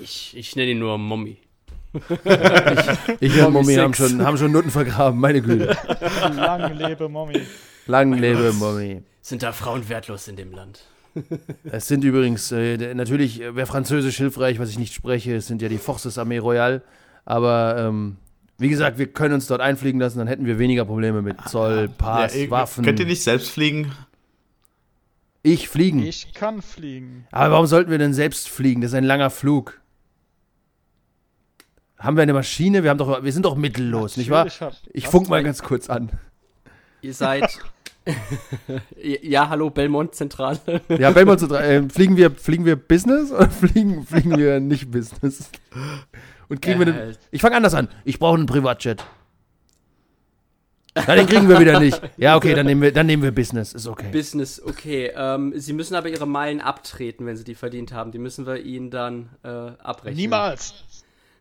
Ich, 0.00 0.36
ich 0.36 0.54
nenne 0.54 0.72
ihn 0.72 0.78
nur 0.78 0.96
Mommy. 0.98 1.38
ich, 1.92 2.02
ich 3.20 3.42
und 3.42 3.52
Mommy 3.52 3.74
haben 3.74 3.94
schon, 3.94 4.24
haben 4.24 4.36
schon 4.36 4.52
Nutten 4.52 4.70
vergraben, 4.70 5.18
meine 5.18 5.42
Güte. 5.42 5.76
Lang 6.34 6.74
lebe 6.74 7.08
Mommy. 7.08 7.40
Lang 7.86 8.12
lebe 8.12 8.52
Mommy. 8.52 9.02
Sind 9.20 9.42
da 9.42 9.52
Frauen 9.52 9.88
wertlos 9.88 10.28
in 10.28 10.36
dem 10.36 10.52
Land? 10.52 10.84
es 11.64 11.88
sind 11.88 12.04
übrigens, 12.04 12.52
äh, 12.52 12.94
natürlich 12.94 13.40
äh, 13.40 13.54
wäre 13.54 13.66
Französisch 13.66 14.16
hilfreich, 14.16 14.58
was 14.58 14.70
ich 14.70 14.78
nicht 14.78 14.94
spreche. 14.94 15.36
Es 15.36 15.46
sind 15.46 15.62
ja 15.62 15.68
die 15.68 15.78
Forces 15.78 16.18
Armee 16.18 16.38
Royale. 16.38 16.82
Aber 17.24 17.76
ähm, 17.78 18.16
wie 18.58 18.68
gesagt, 18.68 18.98
wir 18.98 19.06
können 19.06 19.34
uns 19.34 19.46
dort 19.46 19.60
einfliegen 19.60 20.00
lassen, 20.00 20.18
dann 20.18 20.28
hätten 20.28 20.46
wir 20.46 20.58
weniger 20.58 20.84
Probleme 20.84 21.22
mit 21.22 21.40
Zoll, 21.48 21.88
Pass, 21.88 22.36
ja, 22.36 22.50
Waffen. 22.50 22.84
Könnt 22.84 23.00
ihr 23.00 23.06
nicht 23.06 23.22
selbst 23.22 23.50
fliegen? 23.50 23.92
Ich 25.42 25.68
fliegen. 25.68 26.02
Ich 26.02 26.32
kann 26.32 26.62
fliegen. 26.62 27.26
Aber 27.30 27.52
warum 27.52 27.66
sollten 27.66 27.90
wir 27.90 27.98
denn 27.98 28.14
selbst 28.14 28.48
fliegen? 28.48 28.80
Das 28.80 28.92
ist 28.92 28.94
ein 28.94 29.04
langer 29.04 29.30
Flug. 29.30 29.80
Haben 31.98 32.16
wir 32.16 32.22
eine 32.22 32.32
Maschine? 32.32 32.82
Wir, 32.82 32.90
haben 32.90 32.98
doch, 32.98 33.22
wir 33.22 33.32
sind 33.32 33.44
doch 33.44 33.56
mittellos, 33.56 34.16
Natürlich 34.16 34.30
nicht 34.50 34.60
wahr? 34.60 34.72
Ich 34.92 35.06
funk 35.06 35.28
mal 35.28 35.42
ganz 35.42 35.62
kurz 35.62 35.90
an. 35.90 36.10
Ihr 37.02 37.14
seid 37.14 37.58
ja, 39.02 39.48
hallo, 39.48 39.70
Belmont 39.70 40.14
Zentrale. 40.14 40.58
ja, 40.88 41.10
Belmont 41.10 41.40
Zentrale. 41.40 41.64
Äh, 41.64 41.88
fliegen, 41.88 42.16
wir, 42.16 42.30
fliegen 42.30 42.64
wir 42.64 42.76
Business 42.76 43.32
oder 43.32 43.50
fliegen, 43.50 44.04
fliegen 44.04 44.36
wir 44.36 44.60
nicht 44.60 44.90
Business? 44.90 45.50
Und 46.48 46.60
kriegen 46.60 46.82
äh, 46.82 46.86
wir 46.86 46.92
den. 46.92 47.16
Ich 47.30 47.40
fange 47.40 47.56
anders 47.56 47.74
an. 47.74 47.88
Ich 48.04 48.18
brauche 48.18 48.36
einen 48.36 48.46
Privatjet. 48.46 49.04
Na, 50.94 51.16
den 51.16 51.26
kriegen 51.26 51.48
wir 51.48 51.58
wieder 51.58 51.80
nicht. 51.80 52.00
Ja, 52.16 52.36
okay, 52.36 52.54
dann 52.54 52.66
nehmen 52.66 52.80
wir, 52.80 52.92
dann 52.92 53.06
nehmen 53.06 53.22
wir 53.22 53.32
Business. 53.32 53.72
Ist 53.72 53.88
okay. 53.88 54.10
Business, 54.12 54.62
okay. 54.62 55.10
Ähm, 55.16 55.52
sie 55.56 55.72
müssen 55.72 55.96
aber 55.96 56.08
ihre 56.08 56.26
Meilen 56.26 56.60
abtreten, 56.60 57.26
wenn 57.26 57.36
sie 57.36 57.42
die 57.42 57.56
verdient 57.56 57.92
haben. 57.92 58.12
Die 58.12 58.18
müssen 58.18 58.46
wir 58.46 58.62
ihnen 58.62 58.90
dann 58.90 59.30
äh, 59.42 59.48
abrechnen. 59.48 60.16
Niemals. 60.16 60.74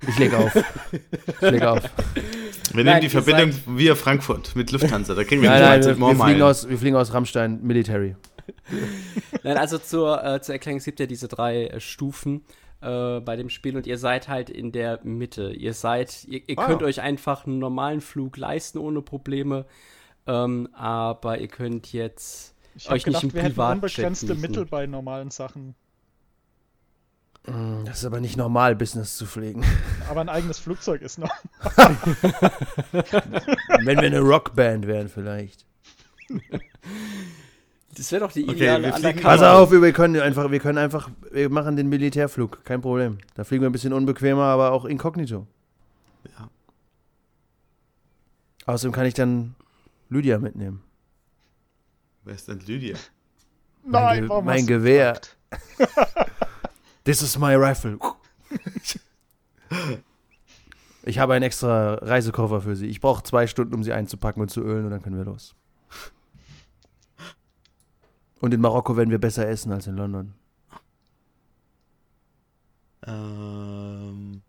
Ich 0.08 0.20
lege 0.20 0.38
auf. 0.38 0.56
Ich 1.42 1.52
lege 1.52 1.70
auf. 1.70 1.82
Wir 2.74 2.84
nehmen 2.84 3.02
die 3.02 3.10
Verbindung 3.10 3.52
via 3.68 3.96
Frankfurt 3.96 4.56
mit 4.56 4.72
Lufthansa. 4.72 5.14
Da 5.14 5.24
kriegen 5.24 5.42
wir 5.42 5.50
nein, 5.50 5.62
nein, 5.62 5.86
wir, 5.86 5.98
wir, 5.98 6.16
fliegen 6.16 6.42
aus, 6.42 6.68
wir 6.68 6.78
fliegen 6.78 6.96
aus 6.96 7.14
Rammstein 7.14 7.62
Military. 7.62 8.16
Nein, 9.44 9.58
also 9.58 9.78
zur, 9.78 10.24
äh, 10.24 10.42
zur 10.42 10.56
Erklärung, 10.56 10.78
es 10.78 10.86
gibt 10.86 11.00
ja 11.00 11.06
diese 11.06 11.28
drei 11.28 11.68
äh, 11.68 11.80
Stufen 11.80 12.44
äh, 12.82 13.20
bei 13.20 13.36
dem 13.36 13.50
Spiel 13.50 13.78
und 13.78 13.88
ihr 13.88 13.98
seid 13.98 14.28
halt 14.28 14.50
in 14.50 14.72
der 14.72 15.00
Mitte. 15.04 15.52
Ihr 15.52 15.74
seid, 15.74 16.26
ihr, 16.26 16.42
ihr 16.48 16.58
ah. 16.58 16.66
könnt 16.66 16.84
euch 16.84 17.02
einfach 17.02 17.46
einen 17.46 17.60
normalen 17.60 18.02
Flug 18.02 18.38
leisten 18.38 18.78
ohne 18.78 19.02
Probleme, 19.02 19.66
ähm, 20.28 20.70
aber 20.74 21.40
ihr 21.40 21.48
könnt 21.48 21.94
jetzt 21.94 22.56
ich 22.76 22.90
euch 22.90 23.04
gedacht, 23.04 23.24
nicht 23.24 23.36
im 23.36 23.42
Privat 23.42 23.70
wir 23.70 23.74
unbegrenzte 23.76 24.36
Mittel 24.36 24.66
bei 24.66 24.88
normalen 24.88 25.32
Sachen. 25.32 25.76
Mm, 27.46 27.84
das 27.86 28.00
ist 28.00 28.06
aber 28.06 28.22
nicht 28.22 28.38
normal, 28.38 28.76
Business 28.76 29.18
zu 29.18 29.26
pflegen. 29.26 29.64
Aber 30.10 30.22
ein 30.22 30.30
eigenes 30.30 30.60
Flugzeug 30.60 31.02
ist 31.02 31.18
noch. 31.20 31.30
Wenn 33.84 34.00
wir 34.00 34.08
eine 34.08 34.20
Rockband 34.20 34.88
wären, 34.88 35.10
vielleicht. 35.10 35.66
Das 37.98 38.12
wäre 38.12 38.22
doch 38.22 38.32
die 38.32 38.44
ideale 38.50 38.94
okay, 38.94 39.14
Pass 39.22 39.42
auf, 39.42 39.72
wir 39.72 39.92
können 39.92 40.22
einfach, 40.22 40.52
wir 40.52 40.60
können 40.60 40.78
einfach, 40.78 41.10
wir 41.32 41.50
machen 41.50 41.76
den 41.76 41.90
Militärflug, 41.90 42.64
kein 42.64 42.82
Problem. 42.82 43.18
Da 43.36 43.44
fliegen 43.44 43.62
wir 43.62 43.70
ein 43.70 43.74
bisschen 43.74 43.94
unbequemer, 43.94 44.44
aber 44.44 44.72
auch 44.72 44.86
inkognito. 44.86 45.46
Ja. 46.38 46.50
Außerdem 48.66 48.94
kann 48.94 49.06
ich 49.06 49.14
dann 49.14 49.56
Lydia 50.10 50.40
mitnehmen. 50.40 50.82
Wer 52.24 52.36
ist 52.36 52.48
denn 52.48 52.62
Lydia? 52.62 52.98
Mein, 53.86 54.26
Nein, 54.26 54.28
Ge 54.28 54.42
mein 54.44 54.66
Gewehr. 54.66 55.20
This 57.04 57.22
is 57.22 57.38
my 57.38 57.56
rifle. 57.56 57.98
Ich 61.06 61.20
habe 61.20 61.34
einen 61.34 61.44
extra 61.44 61.96
Reisekoffer 61.96 62.62
für 62.62 62.78
Sie. 62.78 62.88
Ich 62.88 63.02
brauche 63.02 63.24
zwei 63.24 63.46
Stunden, 63.46 63.74
um 63.74 63.84
sie 63.84 63.92
einzupacken 63.92 64.42
und 64.42 64.50
zu 64.50 64.62
ölen 64.62 64.86
und 64.86 64.92
dann 64.92 65.02
können 65.02 65.18
wir 65.18 65.26
los. 65.26 65.54
Und 68.40 68.54
in 68.54 68.62
Marokko 68.62 68.96
werden 68.96 69.10
wir 69.10 69.20
besser 69.20 69.48
essen 69.48 69.72
als 69.72 69.88
in 69.88 69.98
London. 69.98 70.34
Ähm. 73.06 74.42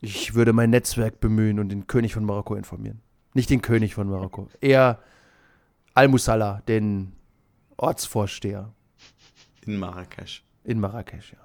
Ich 0.00 0.34
würde 0.34 0.52
mein 0.52 0.70
Netzwerk 0.70 1.20
bemühen 1.20 1.60
und 1.60 1.68
den 1.68 1.86
König 1.86 2.14
von 2.14 2.24
Marokko 2.24 2.54
informieren. 2.54 3.00
Nicht 3.34 3.50
den 3.50 3.62
König 3.62 3.94
von 3.94 4.08
Marokko. 4.08 4.48
Eher 4.60 4.98
Al-Musalla, 5.94 6.62
den 6.66 7.12
Ortsvorsteher. 7.76 8.72
In 9.66 9.78
Marrakesch. 9.78 10.42
In 10.64 10.80
Marrakesch, 10.80 11.32
ja. 11.32 11.38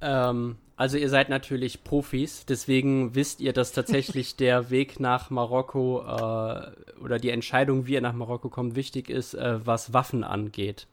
Ähm, 0.00 0.56
also 0.76 0.96
ihr 0.96 1.08
seid 1.08 1.28
natürlich 1.28 1.82
Profis, 1.82 2.46
deswegen 2.46 3.14
wisst 3.14 3.40
ihr, 3.40 3.52
dass 3.52 3.72
tatsächlich 3.72 4.36
der 4.36 4.70
Weg 4.70 5.00
nach 5.00 5.30
Marokko 5.30 6.02
äh, 6.02 7.00
oder 7.00 7.18
die 7.18 7.30
Entscheidung, 7.30 7.86
wie 7.86 7.94
ihr 7.94 8.00
nach 8.00 8.12
Marokko 8.12 8.48
kommt, 8.48 8.76
wichtig 8.76 9.10
ist, 9.10 9.34
äh, 9.34 9.66
was 9.66 9.92
Waffen 9.92 10.24
angeht. 10.24 10.86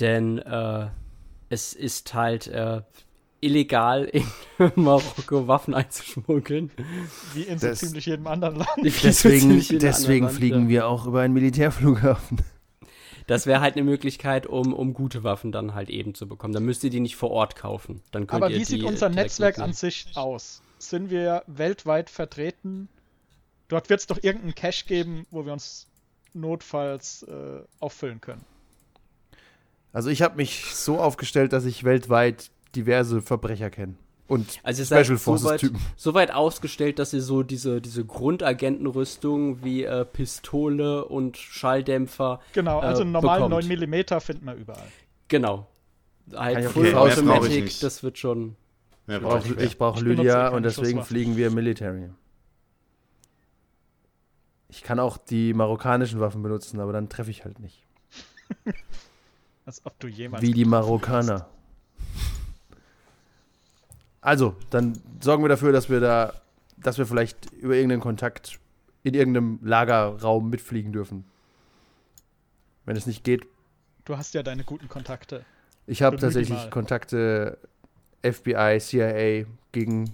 Denn 0.00 0.38
äh, 0.38 0.88
es 1.48 1.72
ist 1.72 2.14
halt, 2.14 2.46
äh, 2.48 2.82
illegal 3.44 4.04
in 4.04 4.24
Marokko 4.76 5.46
Waffen 5.48 5.74
einzuschmuggeln. 5.74 6.70
Wie 7.34 7.42
in 7.42 7.58
Das- 7.58 7.80
so 7.80 7.86
ziemlich 7.86 8.06
jedem 8.06 8.26
anderen 8.26 8.56
Land. 8.56 8.68
Deswegen, 8.82 9.62
deswegen 9.78 10.28
fliegen 10.30 10.68
wir 10.68 10.86
auch 10.88 11.06
über 11.06 11.20
einen 11.20 11.34
Militärflughafen. 11.34 12.38
Das 13.26 13.46
wäre 13.46 13.60
halt 13.60 13.74
eine 13.76 13.84
Möglichkeit, 13.84 14.46
um, 14.46 14.74
um 14.74 14.92
gute 14.92 15.24
Waffen 15.24 15.50
dann 15.50 15.74
halt 15.74 15.88
eben 15.88 16.14
zu 16.14 16.28
bekommen. 16.28 16.52
Dann 16.52 16.64
müsst 16.64 16.84
ihr 16.84 16.90
die 16.90 17.00
nicht 17.00 17.16
vor 17.16 17.30
Ort 17.30 17.56
kaufen. 17.56 18.02
Dann 18.10 18.26
könnt 18.26 18.42
Aber 18.42 18.50
ihr 18.52 18.60
wie 18.60 18.64
sieht 18.64 18.84
unser 18.84 19.08
Netzwerk 19.08 19.58
an 19.58 19.72
sich 19.72 20.06
aus? 20.14 20.60
Sind 20.78 21.08
wir 21.10 21.42
weltweit 21.46 22.10
vertreten? 22.10 22.88
Dort 23.68 23.88
wird 23.88 24.00
es 24.00 24.06
doch 24.06 24.18
irgendeinen 24.22 24.54
Cache 24.54 24.84
geben, 24.86 25.26
wo 25.30 25.46
wir 25.46 25.54
uns 25.54 25.86
notfalls 26.34 27.22
äh, 27.22 27.62
auffüllen 27.80 28.20
können. 28.20 28.44
Also 29.94 30.10
ich 30.10 30.20
habe 30.20 30.36
mich 30.36 30.74
so 30.74 30.98
aufgestellt, 30.98 31.52
dass 31.52 31.64
ich 31.64 31.84
weltweit 31.84 32.50
diverse 32.76 33.22
Verbrecher 33.22 33.70
kenne. 33.70 33.94
Und 34.26 34.58
Also 34.62 34.82
ihr 34.82 34.86
seid 34.86 35.04
Special 35.04 35.18
so 35.18 35.32
weit, 35.32 35.40
Forces-Typen. 35.42 35.80
so 35.96 36.14
weit 36.14 36.30
ausgestellt, 36.32 36.98
dass 36.98 37.12
ihr 37.12 37.20
so 37.20 37.42
diese, 37.42 37.82
diese 37.82 38.04
Grundagentenrüstung 38.06 39.62
wie 39.62 39.84
äh, 39.84 40.04
Pistole 40.06 41.04
und 41.04 41.36
Schalldämpfer, 41.36 42.40
Genau, 42.54 42.80
Äh, 42.80 42.84
also 42.86 43.02
einen 43.02 43.12
normalen 43.12 43.50
bekommt. 43.50 43.68
9 43.68 43.78
mm 43.90 44.20
finden 44.20 44.46
wir 44.46 44.54
überall. 44.54 44.86
genau. 45.28 45.66
Halt 46.34 46.70
Full 46.70 46.86
okay, 46.86 46.94
Automatic, 46.94 47.80
das 47.80 48.02
wird 48.02 48.16
schon. 48.16 48.56
Mehr 49.06 49.20
brauche 49.20 49.40
brauche 49.50 49.60
ich 49.60 49.72
ich 49.72 49.76
brauch 49.78 49.96
Ich 49.98 50.02
eh 50.02 50.06
Lydia 50.06 50.48
und 50.48 50.62
deswegen 50.62 51.02
fliegen 51.04 51.36
wir 51.36 51.50
Military. 51.50 52.08
Ich 54.70 54.82
kann 54.82 54.98
auch 54.98 55.18
die 55.18 55.52
marokkanischen 55.52 56.20
Waffen 56.20 56.42
benutzen, 56.42 56.80
aber 56.80 56.94
dann 56.94 57.10
treffe 57.10 57.30
ich 57.30 57.44
halt 57.44 57.58
nicht. 57.60 57.84
Als 59.66 59.84
ob 59.84 59.98
du 60.00 60.08
jemals. 60.08 60.42
Wie 60.42 60.52
die 60.52 60.64
Marokkaner. 60.64 61.46
Also, 64.24 64.56
dann 64.70 64.98
sorgen 65.20 65.44
wir 65.44 65.50
dafür, 65.50 65.70
dass 65.70 65.90
wir 65.90 66.00
da, 66.00 66.32
dass 66.78 66.96
wir 66.96 67.04
vielleicht 67.04 67.52
über 67.52 67.74
irgendeinen 67.74 68.00
Kontakt 68.00 68.58
in 69.02 69.12
irgendeinem 69.12 69.58
Lagerraum 69.62 70.48
mitfliegen 70.48 70.92
dürfen. 70.94 71.26
Wenn 72.86 72.96
es 72.96 73.06
nicht 73.06 73.22
geht, 73.22 73.46
Du 74.06 74.16
hast 74.16 74.32
ja 74.32 74.42
deine 74.42 74.64
guten 74.64 74.88
Kontakte. 74.88 75.44
ich 75.86 76.02
habe 76.02 76.16
tatsächlich. 76.16 76.70
Kontakte 76.70 77.58
FBI, 78.22 78.78
CIA 78.80 79.44
gegen 79.72 80.10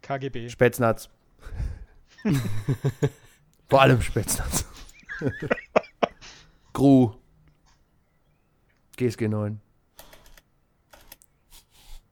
KGB. 0.00 0.48
Spätznaz. 0.48 1.10
Vor 3.68 3.82
allem 3.82 4.00
Spätznaz. 4.00 4.64
Gru. 6.72 7.12
GSG 8.96 9.28
9. 9.28 9.60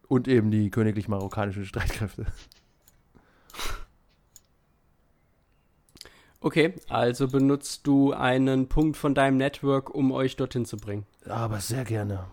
Und 0.09 0.27
eben 0.27 0.51
die 0.51 0.71
königlich 0.71 1.07
marokkanischen 1.09 1.65
Streitkräfte. 1.65 2.27
Okay, 6.41 6.75
also 6.89 7.27
benutzt 7.29 7.87
du 7.87 8.13
einen 8.13 8.69
Punkt 8.69 8.97
von 8.97 9.15
deinem 9.15 9.37
Network, 9.39 9.93
um 9.93 10.13
euch 10.13 10.37
dorthin 10.37 10.65
zu 10.65 10.77
bringen. 10.77 11.05
Aber 11.29 11.59
sehr 11.61 11.85
gerne. 11.85 12.27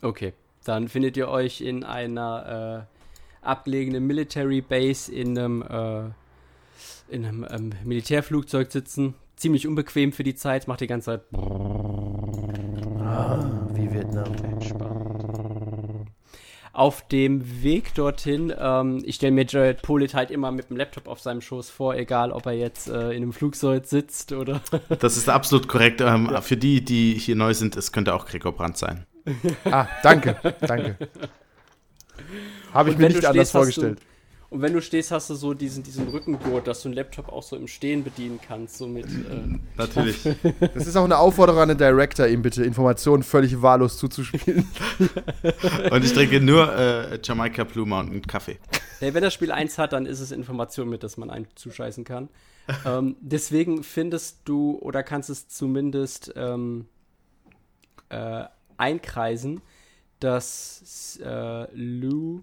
Okay, 0.00 0.32
dann 0.64 0.88
findet 0.88 1.16
ihr 1.16 1.28
euch 1.28 1.60
in 1.60 1.82
einer 1.82 2.86
äh, 3.42 3.46
abgelegenen 3.46 4.06
Military 4.06 4.60
Base 4.60 5.12
in 5.12 5.36
einem, 5.36 5.62
äh, 5.62 6.04
in 7.12 7.24
einem 7.24 7.46
ähm, 7.50 7.72
Militärflugzeug 7.84 8.70
sitzen. 8.70 9.14
Ziemlich 9.34 9.66
unbequem 9.66 10.12
für 10.12 10.24
die 10.24 10.34
Zeit, 10.34 10.68
macht 10.68 10.80
die 10.80 10.86
ganze 10.86 11.06
Zeit. 11.06 11.22
Ah, 13.00 13.68
wie 13.74 13.92
Vietnam. 13.92 14.55
Auf 16.76 17.08
dem 17.08 17.62
Weg 17.62 17.94
dorthin, 17.94 18.52
ähm, 18.58 19.02
ich 19.02 19.14
stelle 19.14 19.32
mir 19.32 19.46
Jared 19.48 19.80
Polit 19.80 20.12
halt 20.12 20.30
immer 20.30 20.52
mit 20.52 20.68
dem 20.68 20.76
Laptop 20.76 21.08
auf 21.08 21.20
seinem 21.20 21.40
Schoß 21.40 21.70
vor, 21.70 21.94
egal 21.94 22.32
ob 22.32 22.44
er 22.44 22.52
jetzt 22.52 22.90
äh, 22.90 23.12
in 23.12 23.22
einem 23.22 23.32
Flugzeug 23.32 23.86
sitzt 23.86 24.32
oder. 24.32 24.60
Das 24.98 25.16
ist 25.16 25.30
absolut 25.30 25.68
korrekt. 25.68 26.02
Ähm, 26.02 26.30
Für 26.42 26.58
die, 26.58 26.84
die 26.84 27.14
hier 27.14 27.34
neu 27.34 27.54
sind, 27.54 27.76
es 27.76 27.92
könnte 27.92 28.12
auch 28.12 28.26
Gregor 28.26 28.52
Brandt 28.52 28.76
sein. 28.76 29.06
Ah, 29.64 29.86
danke, 30.02 30.36
danke. 30.60 30.98
Habe 32.74 32.90
ich 32.90 32.96
Und 32.96 33.00
mir 33.00 33.08
nicht 33.08 33.22
du 33.22 33.28
anders 33.30 33.52
vorgestellt. 33.52 33.98
Und 34.48 34.62
wenn 34.62 34.72
du 34.72 34.80
stehst, 34.80 35.10
hast 35.10 35.28
du 35.28 35.34
so 35.34 35.54
diesen, 35.54 35.82
diesen 35.82 36.08
Rückengurt, 36.08 36.68
dass 36.68 36.82
du 36.82 36.88
einen 36.88 36.94
Laptop 36.94 37.28
auch 37.30 37.42
so 37.42 37.56
im 37.56 37.66
Stehen 37.66 38.04
bedienen 38.04 38.38
kannst. 38.46 38.78
So 38.78 38.86
mit, 38.86 39.06
äh, 39.06 39.58
Natürlich. 39.76 40.22
Das 40.60 40.86
ist 40.86 40.96
auch 40.96 41.04
eine 41.04 41.18
Aufforderung 41.18 41.62
an 41.62 41.68
den 41.70 41.78
Director, 41.78 42.28
ihm 42.28 42.42
bitte 42.42 42.62
Informationen 42.64 43.24
völlig 43.24 43.60
wahllos 43.60 43.98
zuzuspielen. 43.98 44.68
Und 45.90 46.04
ich 46.04 46.12
trinke 46.12 46.40
nur 46.40 46.72
äh, 46.76 47.18
Jamaika 47.22 47.64
Blue 47.64 47.86
Mountain 47.86 48.22
Kaffee. 48.22 48.58
Ja, 49.00 49.12
wenn 49.12 49.22
das 49.22 49.34
Spiel 49.34 49.50
1 49.50 49.78
hat, 49.78 49.92
dann 49.92 50.06
ist 50.06 50.20
es 50.20 50.30
Information 50.30 50.88
mit, 50.88 51.02
dass 51.02 51.16
man 51.16 51.28
einem 51.28 51.46
zuscheißen 51.56 52.04
kann. 52.04 52.28
ähm, 52.84 53.16
deswegen 53.20 53.82
findest 53.82 54.40
du 54.44 54.78
oder 54.78 55.02
kannst 55.02 55.28
es 55.28 55.48
zumindest 55.48 56.32
ähm, 56.36 56.86
äh, 58.08 58.44
einkreisen, 58.76 59.60
dass 60.20 61.18
äh, 61.22 61.66
Lou 61.74 62.42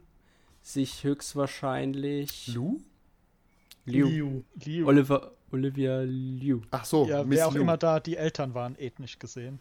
sich 0.64 1.04
höchstwahrscheinlich. 1.04 2.48
Lou? 2.56 2.80
Liu. 3.86 4.42
Liu. 4.66 4.88
Oliver, 4.88 5.32
Olivia 5.52 6.02
Liu. 6.06 6.62
Ach 6.72 6.86
so, 6.86 7.06
Ja, 7.06 7.24
Miss 7.24 7.38
wer 7.38 7.48
auch 7.48 7.54
Lou. 7.54 7.62
immer 7.62 7.78
da 7.78 8.00
die 8.00 8.16
Eltern 8.18 8.54
waren, 8.54 8.76
ethnisch 8.80 9.20
gesehen. 9.20 9.60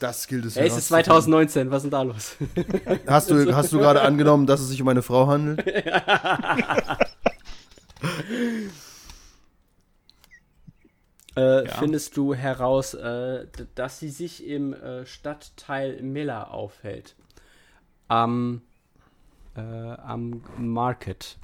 Das 0.00 0.26
gilt 0.26 0.44
es 0.44 0.56
Ey, 0.56 0.66
es 0.66 0.76
ist 0.76 0.90
herauszufinden. 0.90 1.48
2019, 1.48 1.70
was 1.70 1.76
ist 1.76 1.82
denn 1.84 1.90
da 1.92 2.02
los? 2.02 2.36
Hast 3.06 3.30
du, 3.30 3.54
hast 3.54 3.72
du 3.72 3.78
gerade 3.78 4.02
angenommen, 4.02 4.46
dass 4.48 4.60
es 4.60 4.68
sich 4.70 4.82
um 4.82 4.88
eine 4.88 5.02
Frau 5.02 5.28
handelt? 5.28 5.64
äh, 11.36 11.66
Ja. 11.66 11.74
Findest 11.78 12.16
du 12.16 12.34
heraus, 12.34 12.94
äh, 12.94 13.46
dass 13.74 13.98
sie 13.98 14.10
sich 14.10 14.46
im 14.46 14.72
äh, 14.74 15.06
Stadtteil 15.06 16.02
Miller 16.02 16.50
aufhält? 16.52 17.14
Am, 18.08 18.62
äh, 19.56 19.60
am 19.60 20.42
Market. 20.56 21.38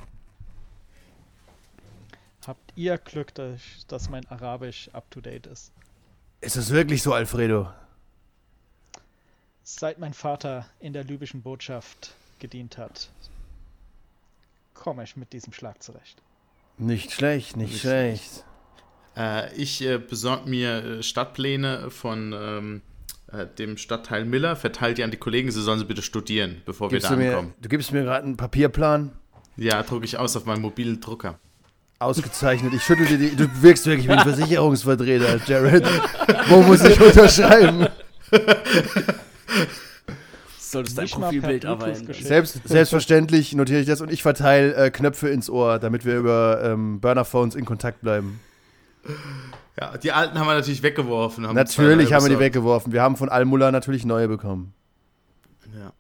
Habt 2.47 2.73
ihr 2.77 2.97
Glück, 2.99 3.35
dass, 3.35 3.61
dass 3.88 4.09
mein 4.09 4.27
Arabisch 4.29 4.88
up 4.92 5.11
to 5.11 5.21
date 5.21 5.47
ist? 5.47 5.73
Ist 6.40 6.57
es 6.57 6.71
wirklich 6.71 7.03
so, 7.03 7.12
Alfredo? 7.12 7.71
Seit 9.64 9.99
mein 9.99 10.14
Vater 10.14 10.66
in 10.81 10.92
der 10.92 11.05
libyschen 11.05 11.42
Botschaft 11.42 12.14
gedient 12.38 12.79
hat, 12.79 13.11
komme 14.73 15.05
ich 15.05 15.16
mit 15.16 15.33
diesem 15.33 15.53
Schlag 15.53 15.83
zurecht. 15.83 16.23
Nicht 16.79 17.12
schlecht, 17.12 17.57
nicht, 17.57 17.73
Nicht 17.73 17.81
schlecht. 17.81 18.44
Äh, 19.16 19.53
ich 19.55 19.83
äh, 19.83 19.99
besorge 19.99 20.49
mir 20.49 20.85
äh, 20.85 21.03
Stadtpläne 21.03 21.90
von 21.90 22.33
ähm, 22.33 22.83
äh, 23.32 23.46
dem 23.58 23.76
Stadtteil 23.76 24.24
Miller, 24.24 24.56
verteile 24.56 24.94
die 24.94 25.04
an 25.04 25.10
die 25.10 25.16
Kollegen, 25.16 25.50
sie 25.50 25.60
sollen 25.60 25.78
sie 25.78 25.84
bitte 25.84 26.02
studieren, 26.02 26.62
bevor 26.64 26.88
Gibst 26.88 27.10
wir 27.10 27.16
du, 27.16 27.22
da 27.22 27.28
mir, 27.28 27.36
ankommen. 27.36 27.54
du 27.60 27.68
gibst 27.68 27.92
mir 27.92 28.02
gerade 28.02 28.24
einen 28.24 28.36
Papierplan. 28.36 29.12
Ja, 29.56 29.82
drucke 29.82 30.04
ich 30.04 30.16
aus 30.18 30.36
auf 30.36 30.46
meinem 30.46 30.62
mobilen 30.62 31.00
Drucker. 31.00 31.38
Ausgezeichnet. 31.98 32.72
Ich 32.74 32.84
schüttel 32.84 33.06
dir 33.06 33.18
die. 33.18 33.34
Du 33.34 33.48
wirkst 33.60 33.84
wirklich 33.86 34.06
wie 34.06 34.12
ein 34.12 34.20
Versicherungsvertreter, 34.20 35.40
Jared. 35.46 35.84
Wo 36.48 36.62
muss 36.62 36.84
ich 36.84 37.00
unterschreiben? 37.00 37.88
Solltest 40.58 40.96
dein 40.96 41.08
Profilbild 41.08 41.66
geschickt. 42.06 42.28
Selbst, 42.28 42.60
selbstverständlich 42.68 43.54
notiere 43.54 43.80
ich 43.80 43.86
das 43.86 44.00
und 44.00 44.12
ich 44.12 44.22
verteile 44.22 44.74
äh, 44.74 44.90
Knöpfe 44.90 45.28
ins 45.28 45.50
Ohr, 45.50 45.80
damit 45.80 46.04
wir 46.04 46.16
über 46.16 46.60
ähm, 46.62 47.00
Burnerphones 47.00 47.56
in 47.56 47.64
Kontakt 47.64 48.00
bleiben. 48.00 48.38
Ja, 49.80 49.96
die 49.96 50.10
alten 50.10 50.38
haben 50.38 50.46
wir 50.46 50.54
natürlich 50.54 50.82
weggeworfen. 50.82 51.46
Haben 51.46 51.54
natürlich 51.54 52.12
haben 52.12 52.24
wir 52.24 52.30
die 52.30 52.40
weggeworfen. 52.40 52.92
Wir 52.92 53.02
haben 53.02 53.16
von 53.16 53.28
Almulla 53.28 53.70
natürlich 53.70 54.04
neue 54.04 54.26
bekommen. 54.26 54.74
Ja. 55.72 55.92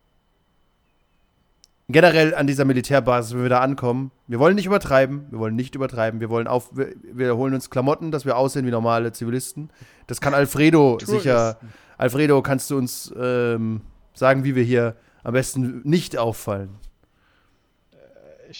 Generell 1.88 2.34
an 2.34 2.46
dieser 2.46 2.64
Militärbasis, 2.64 3.34
wenn 3.34 3.42
wir 3.42 3.48
da 3.48 3.60
ankommen, 3.60 4.10
wir 4.26 4.40
wollen 4.40 4.56
nicht 4.56 4.66
übertreiben, 4.66 5.26
wir 5.30 5.38
wollen 5.38 5.54
nicht 5.54 5.74
übertreiben, 5.74 6.20
wir 6.20 6.28
wollen 6.28 6.48
auf, 6.48 6.76
wir, 6.76 6.92
wir 7.12 7.36
holen 7.36 7.54
uns 7.54 7.70
Klamotten, 7.70 8.10
dass 8.10 8.24
wir 8.24 8.36
aussehen 8.36 8.66
wie 8.66 8.70
normale 8.70 9.12
Zivilisten. 9.12 9.70
Das 10.08 10.20
kann 10.20 10.34
Alfredo 10.34 10.98
sicher. 11.04 11.58
Alfredo, 11.98 12.42
kannst 12.42 12.70
du 12.70 12.78
uns 12.78 13.12
ähm, 13.16 13.82
sagen, 14.12 14.42
wie 14.42 14.56
wir 14.56 14.64
hier 14.64 14.96
am 15.22 15.34
besten 15.34 15.82
nicht 15.84 16.18
auffallen? 16.18 16.70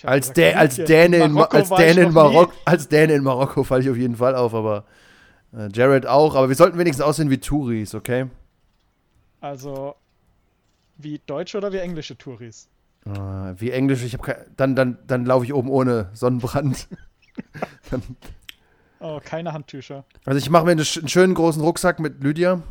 Als, 0.05 0.33
Dä 0.33 0.55
als, 0.55 0.77
Däne 0.77 1.16
in, 1.16 1.33
Ma- 1.33 1.40
Marokko 1.40 1.57
als, 1.57 1.68
Däne 1.70 2.01
in 2.03 2.09
nie. 2.09 2.14
Marok 2.14 2.53
als 2.64 2.88
Däne 2.88 3.14
in 3.14 3.22
Marokko 3.22 3.64
falle 3.64 3.83
ich 3.83 3.90
auf 3.90 3.96
jeden 3.96 4.16
Fall 4.16 4.35
auf, 4.35 4.55
aber 4.55 4.85
äh, 5.53 5.68
Jared 5.72 6.07
auch. 6.07 6.35
Aber 6.35 6.48
wir 6.48 6.57
sollten 6.57 6.79
wenigstens 6.79 7.05
aussehen 7.05 7.31
wie 7.31 7.38
Touris, 7.38 7.94
okay? 7.94 8.27
Also, 9.40 9.94
wie 10.96 11.20
deutsche 11.27 11.59
oder 11.59 11.72
wie 11.72 11.79
englische 11.79 12.16
Touris? 12.18 12.68
Äh, 13.07 13.11
wie 13.57 13.70
Englisch, 13.70 14.03
ich 14.03 14.14
habe 14.14 14.46
dann, 14.57 14.74
dann, 14.74 14.98
dann 15.07 15.24
laufe 15.24 15.44
ich 15.44 15.55
oben 15.55 15.70
ohne 15.70 16.11
Sonnenbrand. 16.12 16.88
Oh, 19.01 19.20
keine 19.24 19.53
Handtücher. 19.53 20.05
also 20.24 20.38
ich 20.38 20.51
mache 20.51 20.64
mir 20.64 20.72
einen 20.72 20.85
schönen 20.85 21.35
großen 21.35 21.62
Rucksack 21.62 22.01
mit 22.01 22.20
Lydia. 22.22 22.62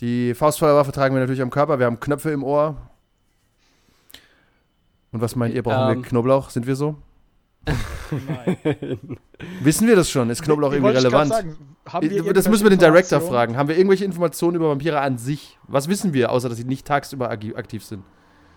Die 0.00 0.32
Faustfeuerwaffe 0.34 0.92
tragen 0.92 1.14
wir 1.14 1.20
natürlich 1.20 1.42
am 1.42 1.50
Körper. 1.50 1.80
Wir 1.80 1.86
haben 1.86 1.98
Knöpfe 1.98 2.30
im 2.30 2.44
Ohr. 2.44 2.76
Und 5.14 5.20
was 5.20 5.36
meint 5.36 5.54
ihr, 5.54 5.62
brauchen 5.62 5.92
Ähm. 5.96 6.02
wir 6.02 6.08
Knoblauch? 6.08 6.50
Sind 6.50 6.66
wir 6.66 6.74
so? 6.76 6.96
Nein. 8.10 8.98
Wissen 9.62 9.86
wir 9.88 9.96
das 9.96 10.10
schon? 10.10 10.28
Ist 10.28 10.42
Knoblauch 10.42 10.70
Wie- 10.70 10.74
wie 10.74 10.76
irgendwie 10.78 10.96
relevant? 10.98 11.30
Sagen, 11.30 11.56
haben 11.88 12.10
wir 12.10 12.32
das 12.34 12.48
müssen 12.48 12.64
wir 12.64 12.70
den 12.70 12.78
Director 12.78 13.20
fragen. 13.20 13.56
Haben 13.56 13.68
wir 13.68 13.76
irgendwelche 13.76 14.04
Informationen 14.04 14.56
über 14.56 14.68
Vampire 14.68 15.00
an 15.00 15.16
sich? 15.16 15.58
Was 15.68 15.88
wissen 15.88 16.12
wir, 16.12 16.30
außer 16.32 16.48
dass 16.48 16.58
sie 16.58 16.64
nicht 16.64 16.86
tagsüber 16.86 17.30
aktiv 17.30 17.84
sind? 17.84 18.02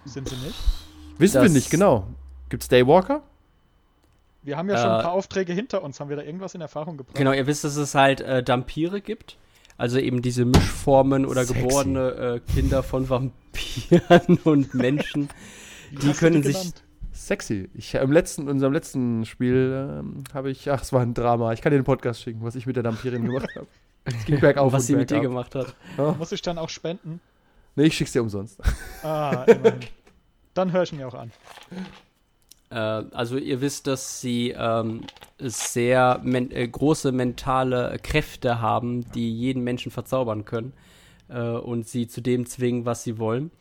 Sind 0.06 0.28
sie 0.28 0.36
nicht? 0.38 0.56
Wissen 1.20 1.36
wir 1.36 1.44
Das- 1.44 1.54
nicht, 1.54 1.70
genau. 1.70 2.08
Gibt's 2.50 2.68
Daywalker? 2.68 3.22
Wir 4.44 4.58
haben 4.58 4.70
ja 4.70 4.78
schon 4.78 4.90
ein 4.90 5.00
Äh, 5.00 5.04
paar 5.04 5.12
Aufträge 5.14 5.54
hinter 5.54 5.84
uns. 5.84 6.00
Haben 6.00 6.10
wir 6.10 6.18
da 6.18 6.24
irgendwas 6.24 6.56
in 6.56 6.62
Erfahrung 6.62 6.98
gebracht? 6.98 7.16
Genau, 7.16 7.34
ihr 7.34 7.46
wisst, 7.48 7.64
dass 7.66 7.76
es 7.76 7.94
halt 7.96 8.22
äh, 8.22 8.42
Dampire 8.44 9.00
gibt. 9.02 9.38
Also 9.78 10.00
eben 10.00 10.22
diese 10.22 10.44
Mischformen 10.46 11.26
oder 11.26 11.44
Sexy. 11.46 11.62
geborene 11.64 12.10
äh, 12.12 12.40
Kinder 12.54 12.82
von 12.82 13.10
Vampiren 13.10 14.38
und 14.44 14.74
Menschen. 14.74 15.30
Die 15.92 16.12
können 16.14 16.44
sich-? 16.44 16.74
Sexy. 17.14 17.70
Ich, 17.74 17.96
im 17.96 18.12
letzten, 18.12 18.44
in 18.44 18.50
unserem 18.50 18.74
letzten 18.74 19.26
Spiel 19.26 20.00
ähm, 20.00 20.24
habe 20.34 20.52
ich, 20.52 20.70
ach, 20.70 20.82
es 20.82 20.94
war 20.94 21.02
ein 21.02 21.14
Drama. 21.14 21.52
Ich 21.54 21.62
kann 21.62 21.72
dir 21.72 21.80
den 21.80 21.84
Podcast 21.84 22.22
schicken, 22.22 22.44
was 22.44 22.56
ich 22.56 22.66
mit 22.66 22.76
der 22.76 22.84
Vampirin 22.84 23.26
gemacht 23.26 23.50
habe. 23.56 23.68
Es 24.06 24.26
ging 24.26 24.40
bergauf 24.40 24.72
was 24.74 24.84
und 24.84 24.88
sie 24.88 24.96
mit 24.96 25.10
dir 25.10 25.20
gemacht 25.20 25.56
hat. 25.56 25.76
Muss 26.18 26.32
ich 26.32 26.42
dann 26.42 26.58
auch 26.58 26.70
spenden? 26.70 27.20
Nee, 27.76 27.86
ich 27.86 27.98
schick's 27.98 28.12
dir 28.12 28.22
umsonst. 28.22 28.60
Ah, 29.04 29.44
immerhin. 29.48 29.80
Dann 30.54 30.72
höre 30.72 30.84
ich 30.84 30.94
mir 30.94 31.08
auch 31.08 31.14
an. 31.14 31.32
Äh, 32.70 32.76
also 32.76 33.38
ihr 33.38 33.62
wisst, 33.62 33.88
dass 33.88 34.22
sie 34.22 34.56
ähm, 34.58 35.02
sehr 35.40 36.20
men 36.24 36.52
äh, 36.52 36.68
große 36.68 37.12
mentale 37.12 37.98
Kräfte 38.02 38.60
haben, 38.62 39.10
die 39.12 39.32
jeden 39.32 39.64
Menschen 39.64 39.92
verzaubern 39.92 40.46
können 40.46 40.74
äh, 41.30 41.40
und 41.40 41.88
sie 41.88 42.08
zu 42.08 42.22
dem 42.22 42.46
zwingen, 42.46 42.86
was 42.86 43.04
sie 43.04 43.20
wollen. 43.20 43.52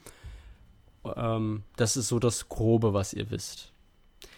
Ähm, 1.16 1.62
das 1.76 1.96
ist 1.96 2.08
so 2.08 2.18
das 2.18 2.48
Grobe, 2.48 2.94
was 2.94 3.12
ihr 3.12 3.30
wisst. 3.30 3.72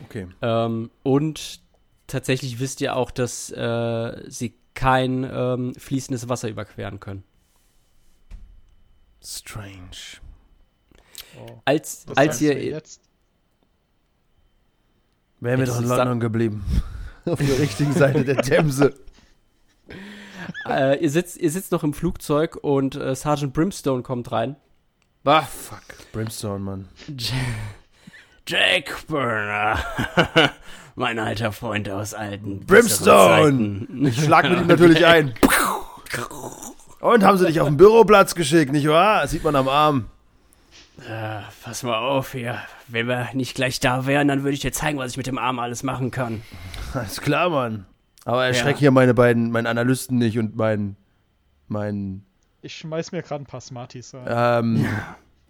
Okay. 0.04 0.28
Ähm, 0.42 0.90
und 1.02 1.60
tatsächlich 2.06 2.60
wisst 2.60 2.80
ihr 2.80 2.96
auch, 2.96 3.10
dass 3.10 3.50
äh, 3.50 4.22
sie 4.28 4.54
kein 4.74 5.28
ähm, 5.30 5.74
fließendes 5.74 6.28
Wasser 6.28 6.48
überqueren 6.48 7.00
können. 7.00 7.24
Strange. 9.24 10.20
Oh. 11.38 11.60
Als, 11.64 12.04
Das 12.06 12.16
als 12.16 12.40
ihr 12.40 12.54
du 12.54 12.60
jetzt. 12.60 13.02
Wären 15.40 15.60
wir 15.60 15.66
doch 15.66 15.80
in 15.80 15.88
London 15.88 16.20
geblieben. 16.20 16.64
Auf 17.24 17.38
der 17.38 17.58
richtigen 17.58 17.92
Seite 17.92 18.24
der 18.24 18.38
Themse. 18.38 18.94
äh, 20.68 21.02
ihr 21.02 21.10
sitzt, 21.10 21.36
ihr 21.36 21.50
sitzt 21.50 21.72
noch 21.72 21.84
im 21.84 21.92
Flugzeug 21.92 22.56
und 22.56 22.94
äh, 22.96 23.14
Sergeant 23.14 23.52
Brimstone 23.52 24.02
kommt 24.02 24.32
rein. 24.32 24.56
Ah, 25.24 25.42
fuck. 25.42 25.82
Brimstone, 26.12 26.60
Mann. 26.60 26.88
Jack 28.46 29.06
Burner, 29.08 29.78
mein 30.94 31.18
alter 31.18 31.52
Freund 31.52 31.90
aus 31.90 32.14
alten 32.14 32.64
Brimstone! 32.64 33.86
Ich 34.08 34.24
schlag 34.24 34.48
mit 34.48 34.60
ihm 34.60 34.66
natürlich 34.66 35.04
ein. 35.04 35.34
Und 37.00 37.22
haben 37.22 37.36
sie 37.36 37.46
dich 37.46 37.60
auf 37.60 37.68
den 37.68 37.76
Büroplatz 37.76 38.34
geschickt, 38.34 38.72
nicht 38.72 38.88
wahr? 38.88 39.20
Das 39.22 39.32
sieht 39.32 39.44
man 39.44 39.54
am 39.54 39.68
Arm. 39.68 40.06
Äh, 41.06 41.42
pass 41.62 41.82
mal 41.82 41.98
auf 41.98 42.32
hier. 42.32 42.58
Wenn 42.88 43.06
wir 43.06 43.28
nicht 43.34 43.54
gleich 43.54 43.80
da 43.80 44.06
wären, 44.06 44.28
dann 44.28 44.42
würde 44.42 44.54
ich 44.54 44.60
dir 44.60 44.72
zeigen, 44.72 44.98
was 44.98 45.12
ich 45.12 45.16
mit 45.18 45.26
dem 45.26 45.38
Arm 45.38 45.58
alles 45.58 45.82
machen 45.82 46.10
kann. 46.10 46.42
Alles 46.94 47.20
klar, 47.20 47.50
Mann. 47.50 47.84
Aber 48.24 48.46
erschreck 48.46 48.76
Ja. 48.76 48.80
hier 48.80 48.90
meine 48.90 49.12
beiden, 49.14 49.50
meinen 49.50 49.66
Analysten 49.66 50.16
nicht 50.18 50.38
und 50.38 50.56
meinen, 50.56 50.96
meinen, 51.68 52.24
Ich 52.62 52.76
schmeiß 52.76 53.12
mir 53.12 53.22
gerade 53.22 53.44
ein 53.44 53.46
paar 53.46 53.60
Smarties 53.60 54.14
rein. 54.14 54.26
ähm, 54.28 54.86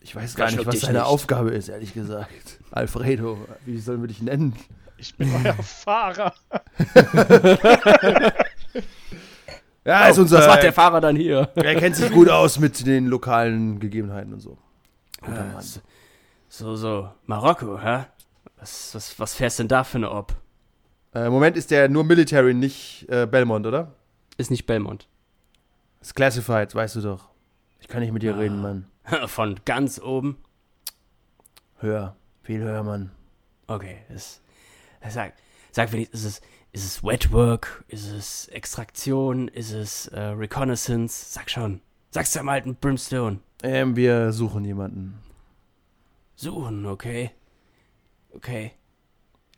ich 0.01 0.15
weiß 0.15 0.35
gar 0.37 0.47
Das 0.49 0.57
nicht, 0.57 0.67
was 0.67 0.81
seine 0.81 0.99
nicht. 0.99 1.07
Aufgabe 1.07 1.51
ist, 1.51 1.69
ehrlich 1.69 1.95
gesagt. 1.95 2.31
Alfredo, 2.71 3.39
wie 3.65 3.79
sollen 3.79 4.01
wir 4.03 4.09
dich 4.09 4.23
nennen? 4.23 4.55
Ich 4.99 5.15
bin 5.17 5.33
euer 5.45 5.55
Fahrer. 5.63 6.35
Ja, 9.85 10.09
ist 10.09 10.19
unser, 10.19 10.37
Oh, 10.37 10.41
Was 10.41 10.47
macht 10.49 10.63
der 10.65 10.73
Fahrer 10.75 11.01
dann 11.01 11.17
hier? 11.17 11.49
er 11.55 11.75
kennt 11.77 11.97
sich 11.97 12.11
gut 12.13 12.29
aus 12.29 12.59
mit 12.59 12.87
den 12.87 13.07
lokalen 13.07 13.81
Gegebenheiten 13.81 14.35
und 14.35 14.41
so. 14.41 14.59
Guter 15.23 15.47
Äh, 15.49 15.53
Mann. 15.55 15.65
so, 16.51 16.77
so, 16.77 17.09
Marokko, 17.25 17.81
hä? 17.81 18.05
Was, 18.59 18.95
was, 18.95 19.19
was 19.19 19.35
fährst 19.35 19.61
denn 19.61 19.69
da 19.69 19.85
für 19.85 19.97
eine 19.97 20.11
Ob? 20.11 20.35
Äh, 21.15 21.27
Im 21.29 21.33
Moment 21.33 21.57
ist 21.57 21.71
der 21.71 21.89
nur 21.89 22.05
Military, 22.05 22.53
nicht 22.53 23.07
äh, 23.09 23.27
Belmont, 23.27 23.67
oder? 23.67 23.93
Ist 24.37 24.51
nicht 24.51 24.67
Belmont. 24.67 25.09
Ist 26.09 26.15
Classified, 26.15 26.75
weißt 26.75 26.97
du 26.97 27.01
doch. 27.03 27.29
Ich 27.81 27.87
kann 27.87 28.01
nicht 28.01 28.13
mit 28.13 28.23
dir 28.23 28.35
Ah. 28.35 28.39
reden, 28.39 28.63
Mann. 28.63 28.87
Von 29.27 29.61
ganz 29.67 30.01
oben. 30.01 30.39
Höher. 31.81 32.17
Viel 32.41 32.63
höher, 32.63 32.83
Mann. 32.83 33.11
Okay, 33.67 33.99
ist, 34.09 34.41
sag, 35.07 35.35
sag 35.71 35.93
wenigstens, 35.93 36.25
ist 36.25 36.27
es, 36.27 36.41
ist 36.73 36.85
es 36.87 37.05
Wetwork? 37.05 37.85
Ist 37.89 38.07
es 38.11 38.49
Extraktion? 38.49 39.49
Ist 39.49 39.73
es 39.73 40.07
äh, 40.07 40.19
Reconnaissance? 40.19 41.31
Sag 41.31 41.51
schon. 41.51 41.83
Sag's 42.11 42.33
dem 42.33 42.49
alten 42.49 42.77
Brimstone. 42.77 43.41
Ähm, 43.63 43.95
wir 43.95 44.33
suchen 44.33 44.65
jemanden. 44.65 45.19
Suchen, 46.37 46.87
okay. 46.87 47.33
Okay. 48.33 48.73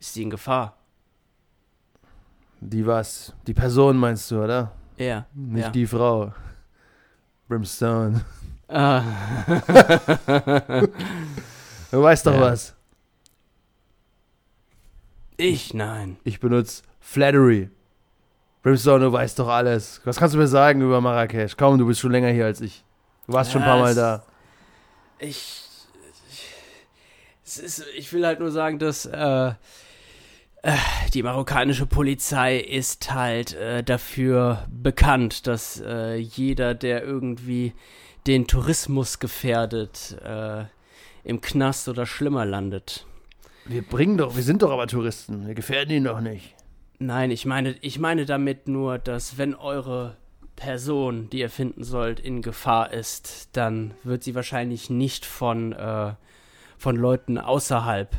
Ist 0.01 0.17
die 0.17 0.23
in 0.23 0.29
Gefahr? 0.29 0.75
Die 2.59 2.85
was? 2.85 3.33
Die 3.47 3.53
Person 3.53 3.95
meinst 3.95 4.29
du, 4.31 4.43
oder? 4.43 4.73
Ja. 5.01 5.25
Nicht 5.33 5.63
ja. 5.63 5.69
die 5.69 5.87
Frau. 5.87 6.33
Brimstone. 7.47 8.23
Ah. 8.67 9.03
Du 11.91 12.01
weißt 12.01 12.25
doch 12.25 12.33
Ja. 12.35 12.39
was. 12.41 12.73
ich, 15.35 15.73
nein. 15.73 16.15
Ich 16.23 16.39
benutze 16.39 16.83
Flattery. 17.01 17.69
Brimstone, 18.63 19.03
du 19.05 19.11
weißt 19.11 19.37
doch 19.39 19.49
alles. 19.49 19.99
Was 20.05 20.17
kannst 20.17 20.35
du 20.35 20.39
mir 20.39 20.47
sagen 20.47 20.79
über 20.81 21.01
Marrakesch? 21.01 21.57
Komm, 21.57 21.77
du 21.77 21.85
bist 21.87 21.99
schon 21.99 22.11
länger 22.11 22.29
hier 22.29 22.45
als 22.45 22.61
ich. 22.61 22.85
Du 23.27 23.33
warst 23.33 23.51
schon 23.51 23.61
ein 23.61 23.67
paar 23.67 23.79
Mal 23.79 23.93
da. 23.95 24.23
Ich, 25.19 25.63
ich, 26.29 26.45
es 27.43 27.57
ist, 27.57 27.85
ich 27.97 28.13
will 28.13 28.25
halt 28.25 28.39
nur 28.39 28.51
sagen, 28.51 28.79
dass 28.79 29.05
äh, 29.05 29.51
die 31.13 31.23
marokkanische 31.23 31.87
Polizei 31.87 32.57
ist 32.57 33.11
halt 33.11 33.53
äh, 33.53 33.83
dafür 33.83 34.67
bekannt, 34.69 35.47
dass 35.47 35.81
äh, 35.81 36.15
jeder, 36.15 36.75
der 36.75 37.03
irgendwie 37.03 37.73
den 38.27 38.45
Tourismus 38.45 39.19
gefährdet, 39.19 40.17
äh, 40.23 40.65
im 41.23 41.41
Knast 41.41 41.89
oder 41.89 42.05
schlimmer 42.05 42.45
landet. 42.45 43.05
Wir 43.65 43.81
bringen 43.81 44.17
doch, 44.17 44.35
wir 44.35 44.43
sind 44.43 44.61
doch 44.61 44.71
aber 44.71 44.87
Touristen. 44.87 45.47
Wir 45.47 45.55
gefährden 45.55 45.95
ihn 45.95 46.03
doch 46.03 46.21
nicht. 46.21 46.55
Nein, 46.99 47.31
ich 47.31 47.45
meine, 47.45 47.75
ich 47.81 47.99
meine 47.99 48.25
damit 48.25 48.67
nur, 48.67 48.99
dass 48.99 49.37
wenn 49.37 49.55
eure 49.55 50.17
Person, 50.55 51.29
die 51.31 51.39
ihr 51.39 51.49
finden 51.49 51.83
sollt, 51.83 52.19
in 52.19 52.43
Gefahr 52.43 52.93
ist, 52.93 53.49
dann 53.53 53.95
wird 54.03 54.23
sie 54.23 54.35
wahrscheinlich 54.35 54.91
nicht 54.91 55.25
von, 55.25 55.73
äh, 55.73 56.13
von 56.77 56.95
Leuten 56.95 57.39
außerhalb 57.39 58.15